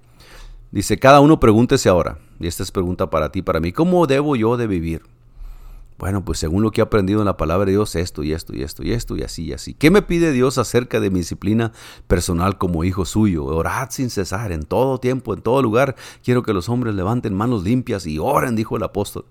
[0.71, 4.35] Dice, cada uno pregúntese ahora, y esta es pregunta para ti, para mí, ¿cómo debo
[4.35, 5.01] yo de vivir?
[5.99, 8.55] Bueno, pues según lo que he aprendido en la palabra de Dios, esto y esto
[8.55, 9.73] y esto y esto y así y así.
[9.73, 11.73] ¿Qué me pide Dios acerca de mi disciplina
[12.07, 13.43] personal como hijo suyo?
[13.43, 15.97] Orad sin cesar, en todo tiempo, en todo lugar.
[16.23, 19.25] Quiero que los hombres levanten manos limpias y oren, dijo el apóstol.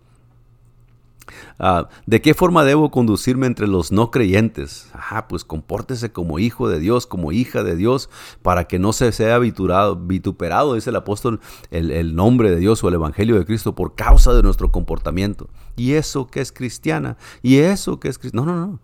[1.59, 4.88] Ah, ¿De qué forma debo conducirme entre los no creyentes?
[4.94, 8.11] Ah, pues compórtese como hijo de Dios, como hija de Dios,
[8.42, 11.40] para que no se sea vituperado, dice el apóstol,
[11.71, 15.49] el, nombre de Dios o el Evangelio de Cristo por causa de nuestro comportamiento.
[15.77, 18.47] Y eso que es cristiana, y eso que es cristiana.
[18.47, 18.81] No, no, no.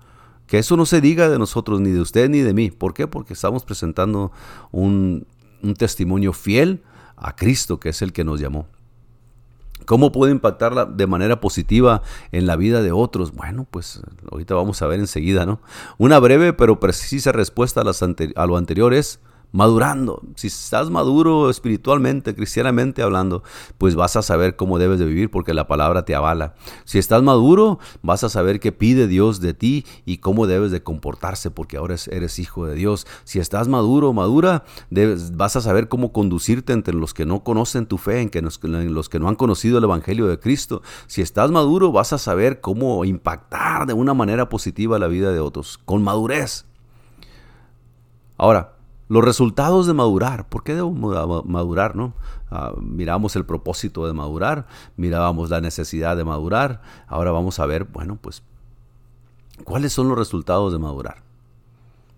[0.49, 2.71] Que eso no se diga de nosotros, ni de usted, ni de mí.
[2.71, 3.07] ¿Por qué?
[3.07, 4.33] Porque estamos presentando
[4.73, 5.27] un,
[5.63, 6.83] un testimonio fiel
[7.17, 8.67] a Cristo, que es el que nos llamó.
[9.85, 13.33] ¿Cómo puede impactarla de manera positiva en la vida de otros?
[13.33, 15.61] Bueno, pues ahorita vamos a ver enseguida, ¿no?
[15.99, 19.21] Una breve pero precisa respuesta a, las a lo anterior es
[19.53, 20.21] madurando.
[20.35, 23.43] Si estás maduro espiritualmente, cristianamente hablando,
[23.79, 26.55] pues vas a saber cómo debes de vivir porque la palabra te avala.
[26.85, 30.83] Si estás maduro, vas a saber qué pide Dios de ti y cómo debes de
[30.83, 33.07] comportarse porque ahora eres hijo de Dios.
[33.25, 34.65] Si estás maduro o madura,
[35.33, 38.95] vas a saber cómo conducirte entre los que no conocen tu fe, en, que en
[38.95, 40.83] los que no han conocido el Evangelio de Cristo.
[41.07, 45.41] Si estás maduro, vas a saber cómo impactar de una manera positiva la vida de
[45.41, 46.67] otros, con madurez.
[48.37, 48.74] Ahora,
[49.09, 50.49] los resultados de madurar.
[50.49, 51.97] ¿Por qué debo madurar?
[51.97, 52.15] No?
[52.51, 56.83] Ah, miramos el propósito de madurar, mirábamos la necesidad de madurar.
[57.07, 58.43] Ahora vamos a ver, bueno, pues,
[59.65, 61.23] ¿cuáles son los resultados de madurar?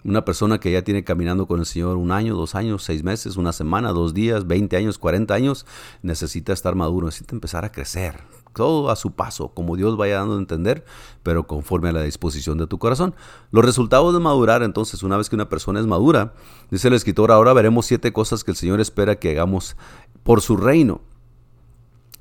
[0.04, 3.36] Una persona que ya tiene caminando con el Señor un año, dos años, seis meses,
[3.36, 5.66] una semana, dos días, veinte años, cuarenta años,
[6.02, 8.20] necesita estar maduro, necesita empezar a crecer,
[8.56, 10.84] todo a su paso, como Dios vaya dando a entender,
[11.22, 13.14] pero conforme a la disposición de tu corazón.
[13.50, 16.32] Los resultados de madurar, entonces, una vez que una persona es madura,
[16.70, 19.76] dice el escritor, ahora veremos siete cosas que el Señor espera que hagamos
[20.22, 21.02] por su reino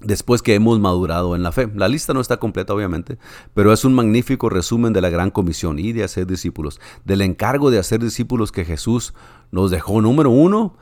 [0.01, 1.71] después que hemos madurado en la fe.
[1.73, 3.17] La lista no está completa, obviamente,
[3.53, 7.71] pero es un magnífico resumen de la gran comisión y de hacer discípulos, del encargo
[7.71, 9.13] de hacer discípulos que Jesús
[9.51, 10.01] nos dejó.
[10.01, 10.75] Número uno,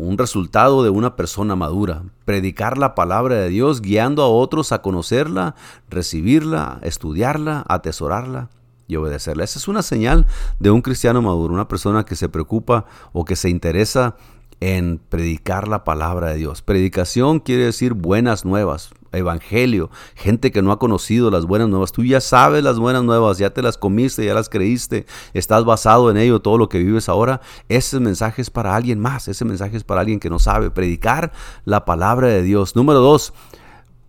[0.00, 4.82] un resultado de una persona madura, predicar la palabra de Dios guiando a otros a
[4.82, 5.54] conocerla,
[5.88, 8.48] recibirla, estudiarla, atesorarla
[8.86, 9.44] y obedecerla.
[9.44, 10.26] Esa es una señal
[10.58, 14.16] de un cristiano maduro, una persona que se preocupa o que se interesa
[14.60, 16.62] en predicar la palabra de Dios.
[16.62, 21.92] Predicación quiere decir buenas nuevas, evangelio, gente que no ha conocido las buenas nuevas.
[21.92, 26.10] Tú ya sabes las buenas nuevas, ya te las comiste, ya las creíste, estás basado
[26.10, 27.40] en ello, todo lo que vives ahora.
[27.68, 30.70] Ese mensaje es para alguien más, ese mensaje es para alguien que no sabe.
[30.70, 31.32] Predicar
[31.64, 32.76] la palabra de Dios.
[32.76, 33.32] Número dos,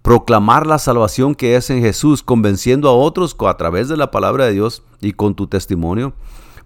[0.02, 4.46] proclamar la salvación que es en Jesús, convenciendo a otros a través de la palabra
[4.46, 6.14] de Dios y con tu testimonio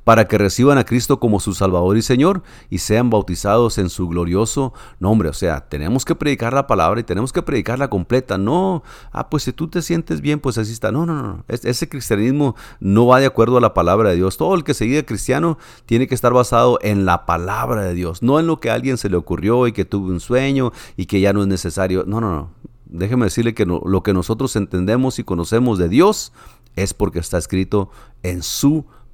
[0.06, 4.08] para que reciban a Cristo como su Salvador y Señor y sean bautizados en su
[4.08, 5.28] glorioso nombre.
[5.30, 8.38] O sea, tenemos que predicar la palabra y tenemos que predicarla completa.
[8.38, 10.92] No, ah, pues si tú te sientes bien, pues así está.
[10.92, 11.44] No, no, no.
[11.48, 14.38] Ese cristianismo no va de acuerdo a la palabra de Dios.
[14.38, 18.22] Todo el que se diga cristiano tiene que estar basado en la palabra de Dios,
[18.22, 21.08] no en lo que a alguien se le ocurrió y que tuvo un sueño y
[21.08, 22.04] que ya no es necesario.
[22.06, 22.50] No, no, no.
[22.86, 26.32] Déjeme decirle que lo que nosotros entendemos y conocemos de Dios
[26.76, 27.90] es porque está escrito
[28.22, 29.05] en su palabra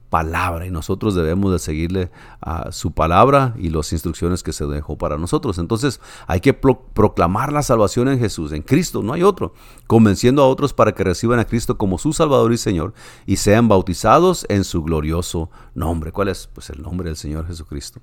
[0.66, 5.18] y nosotros debemos de seguirle a su palabra y las instrucciones que se dejó para
[5.18, 5.57] nosotros.
[5.57, 9.53] Entonces hay que proclamar la salvación en Jesús, en Cristo, no hay otro,
[9.88, 12.93] convenciendo a otros para que reciban a Cristo como su Salvador y Señor
[13.26, 16.12] y sean bautizados en su glorioso nombre.
[16.12, 16.47] ¿Cuál es?
[16.53, 18.01] Pues el nombre del Señor Jesucristo.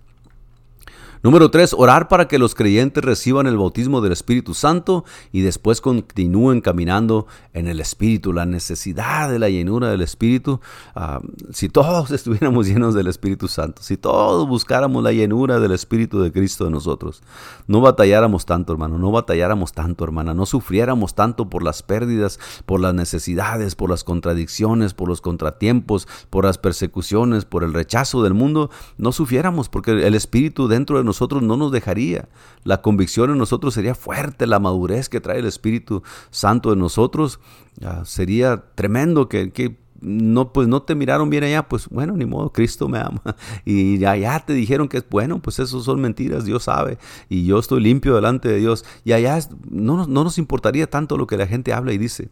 [1.22, 5.80] Número tres, orar para que los creyentes reciban el bautismo del Espíritu Santo y después
[5.80, 8.32] continúen caminando en el Espíritu.
[8.32, 10.60] La necesidad de la llenura del Espíritu.
[10.94, 11.20] Ah,
[11.52, 16.30] si todos estuviéramos llenos del Espíritu Santo, si todos buscáramos la llenura del Espíritu de
[16.30, 17.22] Cristo de nosotros,
[17.66, 22.78] no batalláramos tanto, hermano, no batalláramos tanto, hermana, no sufriéramos tanto por las pérdidas, por
[22.78, 28.34] las necesidades, por las contradicciones, por los contratiempos, por las persecuciones, por el rechazo del
[28.34, 32.28] mundo, no sufriéramos porque el Espíritu dentro de nosotros no nos dejaría.
[32.62, 37.40] La convicción en nosotros sería fuerte, la madurez que trae el Espíritu Santo en nosotros
[37.84, 42.52] ah, sería tremendo que, no, pues no te miraron bien allá, pues bueno, ni modo,
[42.52, 43.20] Cristo me ama.
[43.64, 46.98] Y allá te dijeron que es bueno, pues eso son mentiras, Dios sabe.
[47.28, 48.84] Y yo estoy limpio delante de Dios.
[49.04, 52.30] Y allá no, no nos importaría tanto lo que la gente habla y dice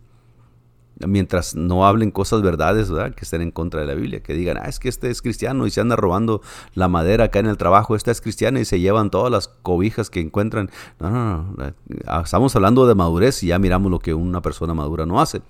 [1.05, 3.15] mientras no hablen cosas verdades, ¿verdad?
[3.15, 5.67] Que estén en contra de la Biblia, que digan, ah, es que este es cristiano
[5.67, 6.41] y se anda robando
[6.75, 10.11] la madera acá en el trabajo, este es cristiano y se llevan todas las cobijas
[10.11, 10.71] que encuentran.
[10.99, 11.73] No, no, no,
[12.07, 15.43] ah, estamos hablando de madurez y ya miramos lo que una persona madura no hace.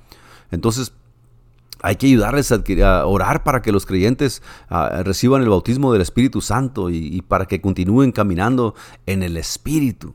[0.50, 0.92] Entonces,
[1.82, 6.40] hay que ayudarles a, orar para que los creyentes ah, reciban el bautismo del Espíritu
[6.40, 8.74] Santo y para que continúen caminando
[9.04, 10.14] en el Espíritu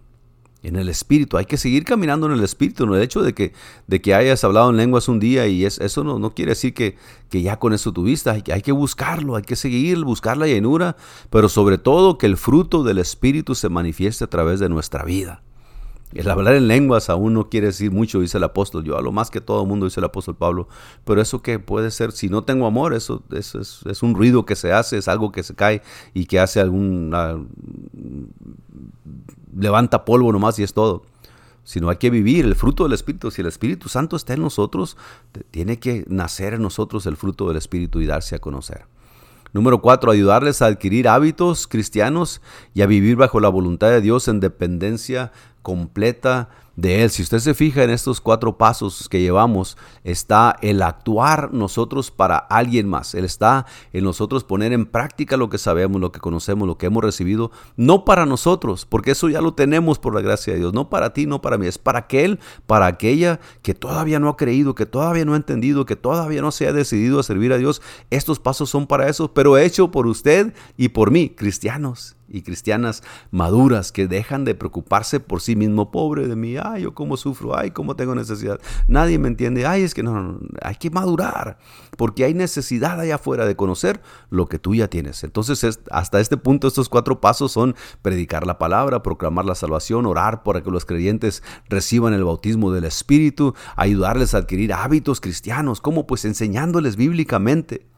[0.64, 1.38] en el espíritu.
[1.38, 2.86] Hay que seguir caminando en el espíritu.
[2.86, 2.95] ¿no?
[2.95, 3.53] El hecho de que,
[3.88, 6.74] de que hayas hablado en lenguas un día y es, eso no, no quiere decir
[6.74, 6.97] que,
[7.30, 8.30] que, ya con eso tuviste.
[8.30, 10.95] Hay, hay que buscarlo, hay que seguir, buscar la llenura,
[11.30, 15.41] pero sobre todo que el fruto del espíritu se manifieste a través de nuestra vida.
[16.14, 18.84] El hablar en lenguas aún no quiere decir mucho, dice el apóstol.
[18.84, 20.68] Yo a lo más que todo el mundo, dice el apóstol Pablo.
[21.05, 24.74] Pero eso que puede ser, si no tengo amor, eso, es, un ruido que se
[24.74, 25.82] hace, es algo que se cae
[26.14, 27.12] y que hace algún
[29.57, 31.03] levanta polvo nomás y es todo.
[31.64, 33.32] Sino hay que vivir el fruto del Espíritu.
[33.32, 34.97] Si el Espíritu Santo está en nosotros,
[35.51, 38.86] tiene que nacer en nosotros el fruto del Espíritu y darse a conocer.
[39.54, 42.41] Número cuatro, ayudarles a adquirir hábitos cristianos
[42.74, 45.32] y a vivir bajo la voluntad de Dios en dependencia
[45.62, 47.09] completa de Él.
[47.09, 52.38] Si usted se fija en estos cuatro pasos que llevamos, está el actuar nosotros para
[52.38, 53.15] alguien más.
[53.15, 56.88] Él está en nosotros poner en práctica lo que sabemos, lo que conocemos, lo que
[56.88, 60.74] hemos recibido, no para nosotros, porque eso ya lo tenemos por la gracia de Dios,
[60.74, 64.38] no para ti, no para mí, es para aquel, para aquella que todavía no ha
[64.38, 67.57] creído, que todavía no ha entendido, que todavía no se ha decidido a servir a
[67.57, 67.82] Dios.
[68.09, 73.03] Estos pasos son para eso, pero hecho por usted y por mí, cristianos y cristianas
[73.29, 75.91] maduras que dejan de preocuparse por sí mismo.
[75.91, 78.59] Pobre de mí, ay, yo cómo sufro, ay, cómo tengo necesidad.
[78.88, 81.57] Nadie me entiende, ay, es que no, hay que madurar,
[81.97, 85.23] porque hay necesidad allá afuera de conocer lo que tú ya tienes.
[85.23, 90.43] Entonces, hasta este punto, estos cuatro pasos son predicar la palabra, proclamar la salvación, orar
[90.43, 96.07] para que los creyentes reciban el bautismo del Espíritu, ayudarles a adquirir hábitos cristianos, como
[96.07, 97.91] pues enseñándoles bíblicamente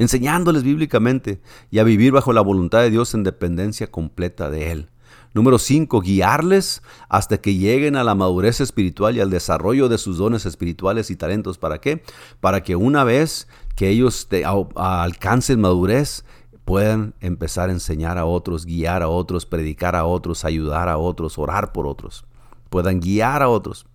[0.00, 4.88] enseñándoles bíblicamente y a vivir bajo la voluntad de Dios en dependencia completa de Él.
[5.34, 10.16] Número 5, guiarles hasta que lleguen a la madurez espiritual y al desarrollo de sus
[10.16, 11.58] dones espirituales y talentos.
[11.58, 12.02] ¿Para qué?
[12.40, 13.46] Para que una vez
[13.76, 14.26] que ellos
[14.74, 16.24] alcancen madurez,
[16.64, 21.38] puedan empezar a enseñar a otros, guiar a otros, predicar a otros, ayudar a otros,
[21.38, 22.24] orar por otros,
[22.70, 23.86] puedan guiar a otros.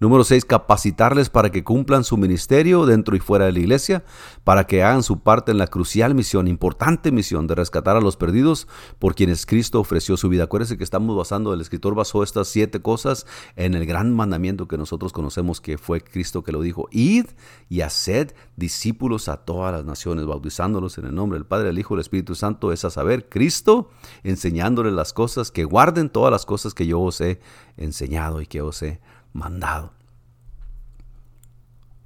[0.00, 4.04] Número 6, capacitarles para que cumplan su ministerio dentro y fuera de la iglesia,
[4.44, 8.16] para que hagan su parte en la crucial misión, importante misión de rescatar a los
[8.16, 8.66] perdidos
[8.98, 10.44] por quienes Cristo ofreció su vida.
[10.44, 13.26] Acuérdense que estamos basando, el escritor basó estas siete cosas
[13.56, 17.26] en el gran mandamiento que nosotros conocemos que fue Cristo que lo dijo, id
[17.68, 21.94] y haced discípulos a todas las naciones, bautizándolos en el nombre del Padre, del Hijo
[21.94, 23.90] y del Espíritu Santo, es a saber, Cristo,
[24.22, 27.40] enseñándoles las cosas, que guarden todas las cosas que yo os he
[27.76, 29.00] enseñado y que os he
[29.32, 29.92] mandado.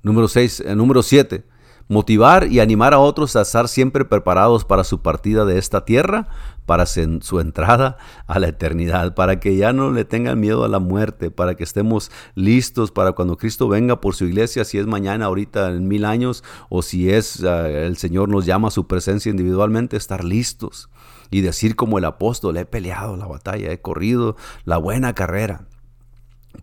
[0.03, 1.45] Número 6, eh, número 7.
[1.89, 6.29] Motivar y animar a otros a estar siempre preparados para su partida de esta tierra,
[6.65, 10.79] para su entrada a la eternidad, para que ya no le tengan miedo a la
[10.79, 15.27] muerte, para que estemos listos para cuando Cristo venga por su iglesia, si es mañana,
[15.27, 19.29] ahorita, en mil años, o si es eh, el Señor nos llama a su presencia
[19.29, 20.89] individualmente, estar listos
[21.31, 25.67] y decir como el apóstol, he peleado la batalla, he corrido la buena carrera.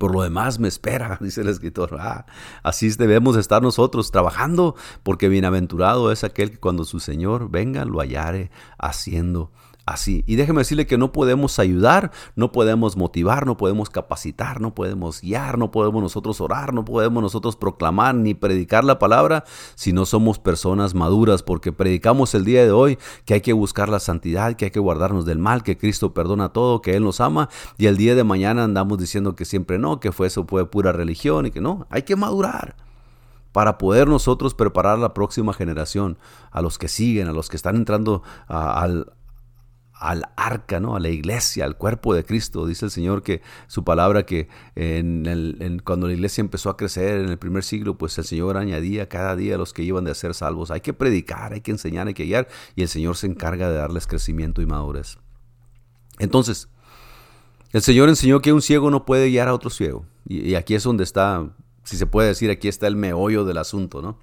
[0.02, 1.96] Por lo demás me espera, dice el escritor.
[2.00, 2.26] Ah,
[2.64, 8.00] así debemos estar nosotros trabajando, porque bienaventurado es aquel que cuando su Señor venga lo
[8.00, 8.50] hallare
[8.80, 9.52] haciendo
[9.86, 10.24] así.
[10.28, 15.22] Y déjeme decirle que no podemos ayudar, no podemos motivar, no podemos capacitar, no podemos
[15.22, 19.44] guiar, no podemos nosotros orar, no podemos nosotros proclamar ni predicar la palabra
[19.76, 23.90] si no somos personas maduras, porque predicamos el día de hoy que hay que buscar
[23.90, 27.20] la santidad, que hay que guardarnos del mal, que Cristo perdona todo, que Él nos
[27.20, 30.70] ama, y el día de mañana andamos diciendo que siempre no, que fue eso fue
[30.70, 32.76] pura religión y que no, hay que madurar
[33.52, 36.18] para poder nosotros preparar a la próxima generación,
[36.52, 39.12] a los que siguen, a los que están entrando al,
[40.02, 40.96] al arca, ¿no?
[40.96, 42.66] a la iglesia, al cuerpo de Cristo.
[42.66, 47.20] Dice el Señor que su palabra que en el, cuando la iglesia empezó a crecer
[47.20, 50.16] en el primer siglo, pues el Señor añadía cada día a los que iban de
[50.16, 50.72] ser salvos.
[50.72, 53.78] Hay que predicar, hay que enseñar, hay que guiar y el Señor se encarga de
[53.78, 55.20] darles crecimiento y madurez.
[56.18, 56.68] Entonces,
[57.72, 60.08] el Señor enseñó que un ciego no puede guiar a otro ciego.
[60.28, 61.48] Y, y aquí es donde está,
[61.84, 64.18] si se puede decir, aquí está el meollo del asunto, ¿no?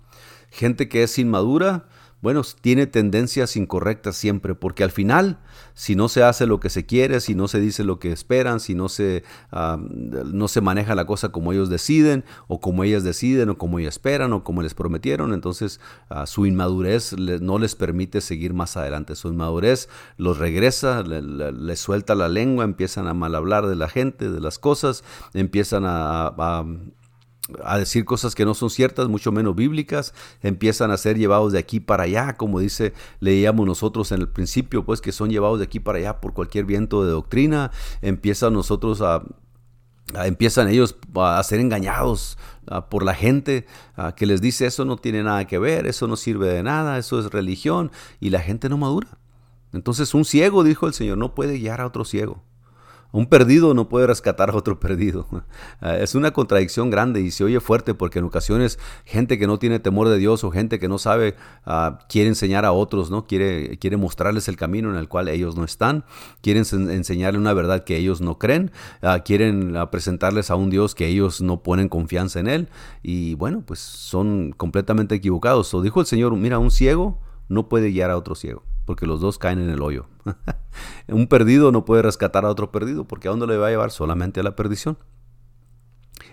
[0.50, 1.86] Gente que es inmadura,
[2.20, 5.38] bueno, tiene tendencias incorrectas siempre, porque al final,
[5.74, 8.58] si no se hace lo que se quiere, si no se dice lo que esperan,
[8.58, 13.50] si no se, no se maneja la cosa como ellos deciden, o como ellas deciden,
[13.50, 18.20] o como ellas esperan, o como les prometieron, entonces ah, su inmadurez no les permite
[18.20, 19.14] seguir más adelante.
[19.14, 24.30] Su inmadurez los regresa, les suelta la lengua, empiezan a mal hablar de la gente,
[24.30, 25.04] de las cosas,
[25.34, 26.64] empiezan a
[27.78, 31.80] decir cosas que no son ciertas, mucho menos bíblicas, empiezan a ser llevados de aquí
[31.80, 35.80] para allá, como dice, leíamos nosotros en el principio, pues que son llevados de aquí
[35.80, 37.70] para allá por cualquier viento de doctrina,
[38.02, 39.22] empiezan nosotros a,
[40.24, 42.38] empiezan ellos a ser engañados
[42.90, 43.66] por la gente
[44.16, 47.18] que les dice eso no tiene nada que ver, eso no sirve de nada, eso
[47.18, 47.90] es religión
[48.20, 49.18] y la gente no madura.
[49.72, 52.42] Entonces un ciego, dijo el Señor, no puede guiar a otro ciego.
[53.10, 55.26] Un perdido no puede rescatar a otro perdido.
[55.80, 59.58] Ah, es una contradicción grande y se oye fuerte porque en ocasiones gente que no
[59.58, 61.34] tiene temor de Dios o gente que no sabe
[61.64, 63.26] ah, quiere enseñar a otros, ¿no?
[63.26, 66.04] Quiere, quiere mostrarles el camino en el cual ellos no están,
[66.42, 68.70] quieren enseñarle una verdad que ellos no creen,
[69.02, 72.68] ah, quieren presentarles a un Dios que ellos no ponen confianza en él
[73.02, 75.72] y bueno, pues son completamente equivocados.
[75.74, 79.20] O dijo el Señor, mira, un ciego no puede guiar a otro ciego porque los
[79.20, 80.06] dos caen en el hoyo.
[81.08, 83.90] un perdido no puede rescatar a otro perdido, porque ¿a dónde le va a llevar?
[83.90, 84.98] Solamente a la perdición.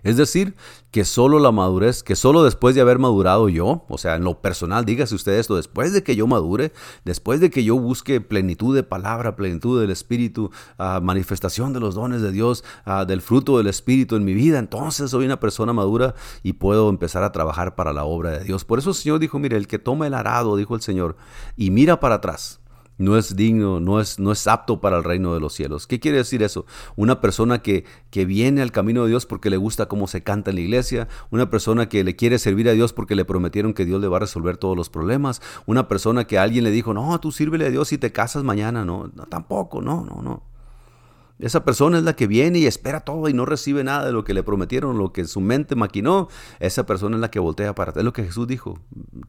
[0.06, 0.56] Es decir,
[0.91, 4.39] que solo la madurez, que solo después de haber madurado yo, o sea, en lo
[4.39, 6.74] personal, dígase usted esto, después de que yo madure,
[7.06, 11.96] después de que yo busque plenitud de palabra, plenitud del Espíritu, ah, manifestación de los
[11.96, 15.74] dones de Dios, ah, del fruto del Espíritu en mi vida, entonces soy una persona
[15.74, 18.64] madura y puedo empezar a trabajar para la obra de Dios.
[18.64, 21.16] Por eso el Señor dijo, mire, el que toma el arado, dijo el Señor,
[21.58, 22.60] y mira para atrás,
[22.98, 25.88] no es digno, no es, no es apto para el reino de los cielos.
[25.88, 26.66] ¿Qué quiere decir eso?
[26.96, 30.52] Una persona que, que viene al camino de Dios porque le gusta cómo se canta
[30.52, 33.86] en la iglesia, una persona que le quiere servir a Dios porque le prometieron que
[33.86, 37.20] Dios le va a resolver todos los problemas, una persona que alguien le dijo, no,
[37.20, 40.55] tú sírvele a Dios y te casas mañana, no, no tampoco, no, no, no.
[41.38, 44.24] Esa persona es la que viene y espera todo y no recibe nada de lo
[44.24, 46.30] que le prometieron, lo que su mente maquinó.
[46.60, 48.02] Esa persona es la que voltea para atrás.
[48.02, 48.80] Es lo que Jesús dijo.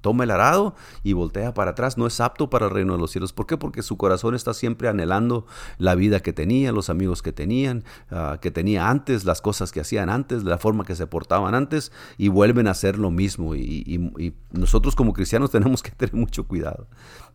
[0.02, 1.98] Toma el arado y voltea para atrás.
[1.98, 3.32] No es apto para el reino de los cielos.
[3.32, 3.56] ¿Por qué?
[3.56, 5.46] Porque su corazón está siempre anhelando
[5.78, 9.80] la vida que tenía, los amigos que tenían, ah, que tenía antes, las cosas que
[9.80, 13.54] hacían antes, la forma que se portaban antes y vuelven a hacer lo mismo.
[13.56, 16.86] y nosotros como cristianos tenemos que tener mucho cuidado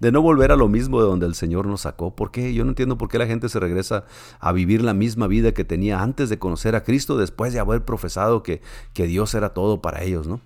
[0.02, 2.16] de no volver a lo mismo de donde el Señor nos sacó.
[2.16, 2.56] ¿Por qué?
[2.56, 4.06] Yo no entiendo por qué la gente se regresa
[4.40, 7.84] a vivir la misma vida que tenía antes de conocer a Cristo, después de haber
[7.84, 8.62] profesado que,
[8.93, 10.39] que Dios era todo para ellos, ¿no?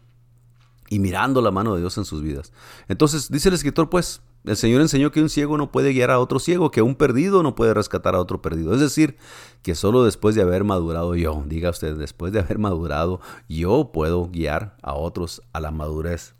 [0.89, 2.53] Y mirando la mano de Dios en sus vidas.
[2.87, 6.19] Entonces, dice el escritor, pues, el Señor enseñó que un ciego no puede guiar a
[6.19, 8.73] otro ciego, que un perdido no puede rescatar a otro perdido.
[8.73, 9.17] Es decir,
[9.63, 14.29] que solo después de haber madurado yo, diga usted, después de haber madurado, yo puedo
[14.29, 16.35] guiar a otros a la madurez.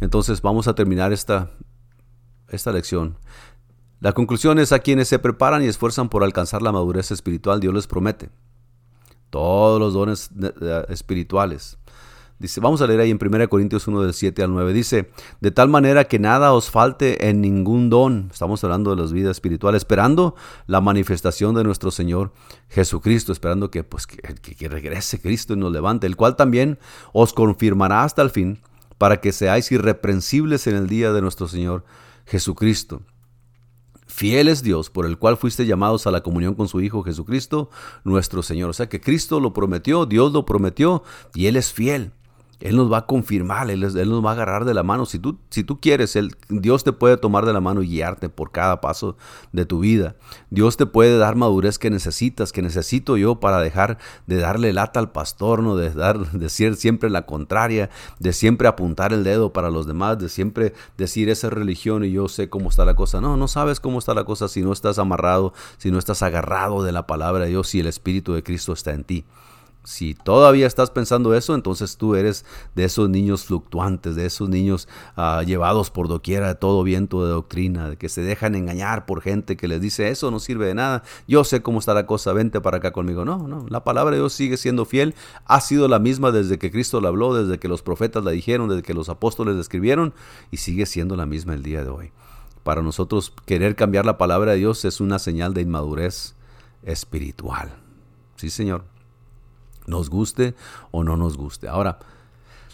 [0.00, 1.50] Entonces vamos a terminar esta,
[2.48, 3.16] esta lección.
[4.02, 7.72] La conclusión es a quienes se preparan y esfuerzan por alcanzar la madurez espiritual, Dios
[7.72, 8.30] les promete
[9.30, 10.30] todos los dones
[10.90, 11.78] espirituales
[12.42, 14.72] Dice, vamos a leer ahí en 1 Corintios 1 del 7 al 9.
[14.72, 18.30] Dice, de tal manera que nada os falte en ningún don.
[18.32, 20.34] Estamos hablando de las vidas espirituales, esperando
[20.66, 22.32] la manifestación de nuestro Señor
[22.68, 26.80] Jesucristo, esperando que, pues, que, que regrese Cristo y nos levante, el cual también
[27.12, 28.60] os confirmará hasta el fin,
[28.98, 31.84] para que seáis irreprensibles en el día de nuestro Señor
[32.26, 33.02] Jesucristo.
[34.12, 37.70] Fiel es Dios por el cual fuiste llamados a la comunión con su Hijo Jesucristo,
[38.04, 38.68] nuestro Señor.
[38.68, 41.02] O sea que Cristo lo prometió, Dios lo prometió
[41.34, 42.12] y Él es fiel.
[42.62, 45.04] Él nos va a confirmar, Él, nos va a agarrar de la mano.
[45.04, 46.16] Si tú, si tú quieres,
[46.48, 49.16] Dios te puede tomar de la mano y guiarte por cada paso
[49.50, 50.14] de tu vida.
[50.50, 53.98] Dios te puede dar madurez que necesitas, que necesito yo para dejar
[54.28, 55.74] de darle lata al pastor, ¿no?
[55.74, 57.90] de, dar, decir siempre la contraria,
[58.20, 62.28] de siempre apuntar el dedo para los demás, de siempre decir esa religión y yo
[62.28, 63.20] sé cómo está la cosa.
[63.20, 66.84] No, no sabes cómo está la cosa si no estás amarrado, si no estás agarrado
[66.84, 69.24] de la palabra de Dios, si el Espíritu de Cristo está en ti.
[69.84, 72.44] Si todavía estás pensando eso, entonces tú eres
[72.76, 77.32] de esos niños fluctuantes, de esos niños ah, llevados por doquiera de todo viento de
[77.32, 80.74] doctrina, de que se dejan engañar por gente que les dice eso no sirve de
[80.74, 81.02] nada.
[81.26, 83.24] Yo sé cómo está la cosa, vente para acá conmigo.
[83.24, 85.16] No, no, la palabra de Dios sigue siendo fiel,
[85.46, 88.68] ha sido la misma desde que Cristo la habló, desde que los profetas la dijeron,
[88.68, 90.14] desde que los apóstoles la escribieron
[90.52, 92.12] y sigue siendo la misma el día de hoy.
[92.62, 96.36] Para nosotros querer cambiar la palabra de Dios es una señal de inmadurez
[96.84, 97.74] espiritual.
[98.36, 98.91] Sí, Señor
[99.86, 100.54] nos guste
[100.90, 101.68] o no nos guste.
[101.68, 101.98] Ahora,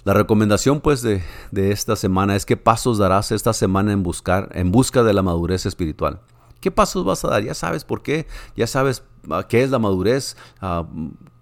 [0.04, 4.72] la recomendación pues de, esta semana es qué pasos darás esta semana en buscar, en
[4.72, 6.20] busca de la madurez espiritual.
[6.60, 7.42] ¿Qué pasos vas a dar?
[7.42, 10.86] Ya sabes por qué, ya sabes ah, qué es la madurez, ah,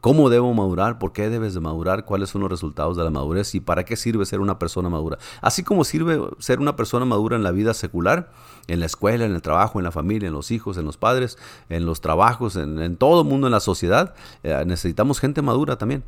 [0.00, 3.54] cómo debo madurar, por qué debes de madurar, cuáles son los resultados de la madurez
[3.54, 5.18] y para qué sirve ser una persona madura.
[5.40, 8.30] Así como sirve ser una persona madura en la vida secular,
[8.68, 11.38] en la escuela, en el trabajo, en la familia, en los hijos, en los padres,
[11.68, 16.04] en los trabajos, en, todo el mundo, en la sociedad, eh, necesitamos gente madura también.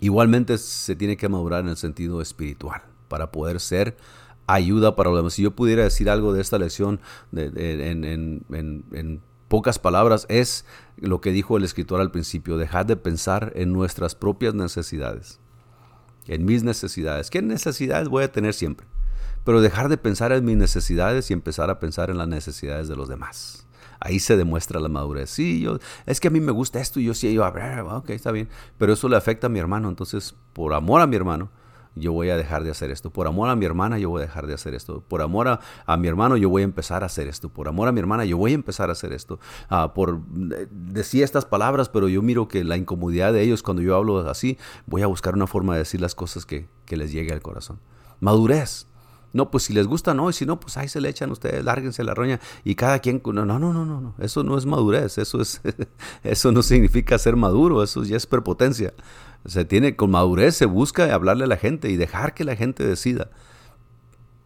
[0.00, 3.96] Igualmente se tiene que madurar en el sentido espiritual para poder ser
[4.46, 5.34] ayuda para los demás.
[5.34, 7.00] Si yo pudiera decir algo de esta lección
[7.32, 7.62] en,
[9.48, 10.64] pocas palabras, es
[10.96, 15.40] lo que dijo el escritor al principio, dejar de pensar en nuestras propias necesidades,
[16.26, 17.30] en mis necesidades.
[17.30, 18.86] ¿Qué necesidades voy a tener siempre?
[19.44, 22.96] Pero dejar de pensar en mis necesidades y empezar a pensar en las necesidades de
[22.96, 23.66] los demás.
[24.00, 25.30] Ahí se demuestra la madurez.
[25.30, 25.66] Sí,
[26.06, 28.48] es que a mí me gusta esto y yo sí, yo, ok, está bien.
[28.76, 29.88] Pero eso le afecta a mi hermano.
[29.88, 31.50] Entonces, por amor a mi hermano,
[31.94, 33.10] yo voy a dejar de hacer esto.
[33.10, 35.02] Por amor a mi hermana, yo voy a dejar de hacer esto.
[35.06, 35.46] Por amor
[35.86, 37.48] a, mi hermano, yo voy a empezar a hacer esto.
[37.48, 39.38] Por amor a mi hermana, yo voy a empezar a hacer esto.
[39.68, 40.20] Ah, por
[40.56, 44.18] eh, decir estas palabras, pero yo miro que la incomodidad de ellos cuando yo hablo
[44.28, 47.42] así, voy a buscar una forma de decir las cosas que, que les llegue al
[47.42, 47.78] corazón.
[48.20, 48.86] Madurez.
[49.32, 51.64] No, pues si les gusta, no, y si no, pues ahí se le echan ustedes,
[51.64, 53.22] lárguense la roña y cada quien.
[53.24, 55.60] No, no, no, no, no, eso no es madurez, eso, es,
[56.22, 58.92] eso no significa ser maduro, eso ya es prepotencia.
[59.46, 62.86] Se tiene, con madurez se busca hablarle a la gente y dejar que la gente
[62.86, 63.30] decida.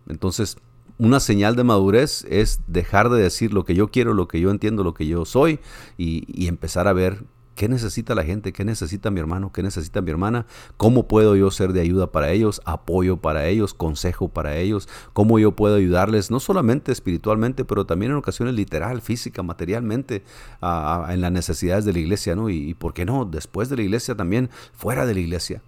[0.08, 0.56] Entonces,
[0.98, 4.50] una señal de madurez es dejar de decir lo que yo quiero, lo que yo
[4.50, 5.58] entiendo, lo que yo soy
[5.98, 7.24] y, y empezar a ver
[7.56, 8.52] ¿Qué necesita la gente?
[8.52, 9.50] ¿Qué necesita mi hermano?
[9.50, 10.44] ¿Qué necesita mi hermana?
[10.76, 12.60] ¿Cómo puedo yo ser de ayuda para ellos?
[12.66, 14.90] Apoyo para ellos, consejo para ellos.
[15.14, 16.30] ¿Cómo yo puedo ayudarles?
[16.30, 20.22] No solamente espiritualmente, pero también en ocasiones literal, física, materialmente,
[20.60, 22.50] en las necesidades de la iglesia, ¿no?
[22.50, 23.24] Y, ¿por qué no?
[23.24, 25.62] Después de la iglesia también, fuera de la iglesia.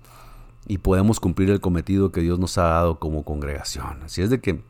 [0.67, 4.03] Y podemos cumplir el cometido que Dios nos ha dado como congregación.
[4.03, 4.63] Así es de que,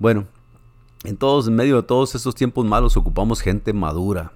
[0.00, 0.26] bueno,
[1.04, 4.32] en todos, en medio de todos estos tiempos malos, ocupamos gente madura,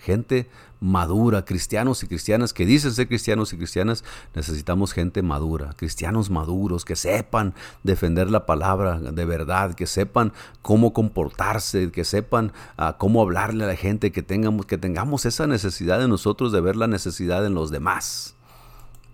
[0.00, 0.50] gente
[0.82, 4.04] madura, cristianos y cristianas que dicen ser cristianos y cristianas,
[4.34, 7.54] necesitamos gente madura, cristianos maduros que sepan
[7.84, 13.68] defender la palabra de verdad, que sepan cómo comportarse, que sepan ah, cómo hablarle a
[13.68, 17.54] la gente, que tengamos, que tengamos esa necesidad de nosotros de ver la necesidad en
[17.54, 18.34] los demás.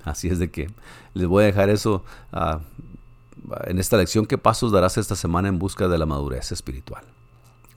[0.05, 0.71] Así es de que
[1.12, 2.03] les voy a dejar eso
[2.33, 2.61] ah,
[3.66, 4.25] en esta lección.
[4.25, 7.05] ¿Qué pasos darás esta semana en busca de la madurez espiritual?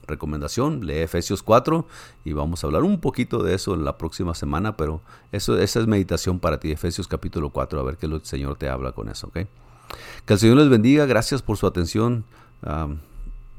[0.06, 1.86] Recomendación, lee Efesios 4
[2.24, 5.80] y vamos a hablar un poquito de eso en la próxima semana, pero eso, esa
[5.80, 9.08] es meditación para ti, Efesios capítulo 4, a ver qué el Señor te habla con
[9.08, 9.46] eso, ¿ok?
[10.24, 12.24] Que el Señor les bendiga, gracias por su atención.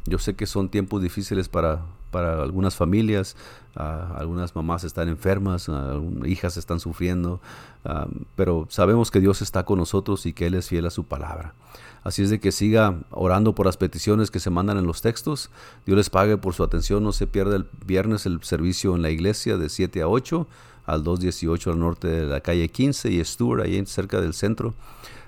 [0.06, 3.36] Yo sé que son tiempos difíciles para, para algunas familias,
[3.76, 7.42] ah, algunas mamás están enfermas, ah, hijas están sufriendo,
[7.86, 11.06] ah, pero sabemos que Dios está con nosotros y que Él es fiel a su
[11.06, 11.54] palabra.
[12.04, 15.50] Así es de que siga orando por las peticiones que se mandan en los textos.
[15.86, 17.02] Dios les pague por su atención.
[17.02, 20.46] No se pierda el viernes el servicio en la iglesia de 7 a 8
[20.86, 24.74] al 218 al norte de la calle 15 y Stewart, ahí cerca del centro.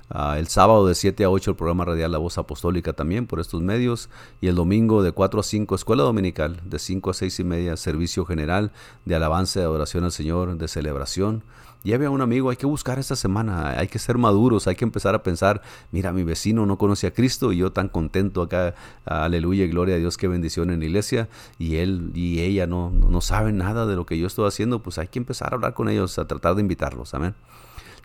[0.10, 3.40] Ah, el sábado de 7 a 8 el programa radial La Voz Apostólica también por
[3.40, 4.10] estos medios.
[4.42, 6.62] Y el domingo de 4 a 5 Escuela Dominical.
[6.64, 8.72] De 5 a 6 y media Servicio General
[9.06, 11.44] de Alabanza, de Adoración al Señor, de Celebración.
[11.86, 14.86] Lleve a un amigo, hay que buscar esta semana, hay que ser maduros, hay que
[14.86, 18.74] empezar a pensar, mira, mi vecino no conoce a Cristo y yo tan contento acá,
[19.06, 21.30] aleluya, gloria a Dios, qué bendición en la iglesia,
[21.60, 24.98] y él y ella no, no saben nada de lo que yo estoy haciendo, pues
[24.98, 27.36] hay que empezar a hablar con ellos, a tratar de invitarlos, amén.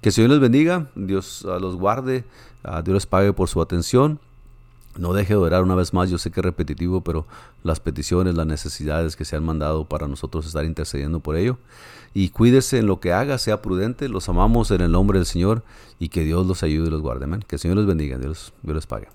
[0.00, 2.24] Que Señor les bendiga, Dios los guarde,
[2.84, 4.18] Dios les pague por su atención.
[4.96, 7.26] No deje de orar una vez más, yo sé que es repetitivo, pero
[7.62, 11.58] las peticiones, las necesidades que se han mandado para nosotros estar intercediendo por ello.
[12.12, 15.62] Y cuídese en lo que haga, sea prudente, los amamos en el nombre del Señor
[15.98, 17.26] y que Dios los ayude y los guarde.
[17.46, 19.08] Que el Señor los bendiga, Dios, Dios les pague.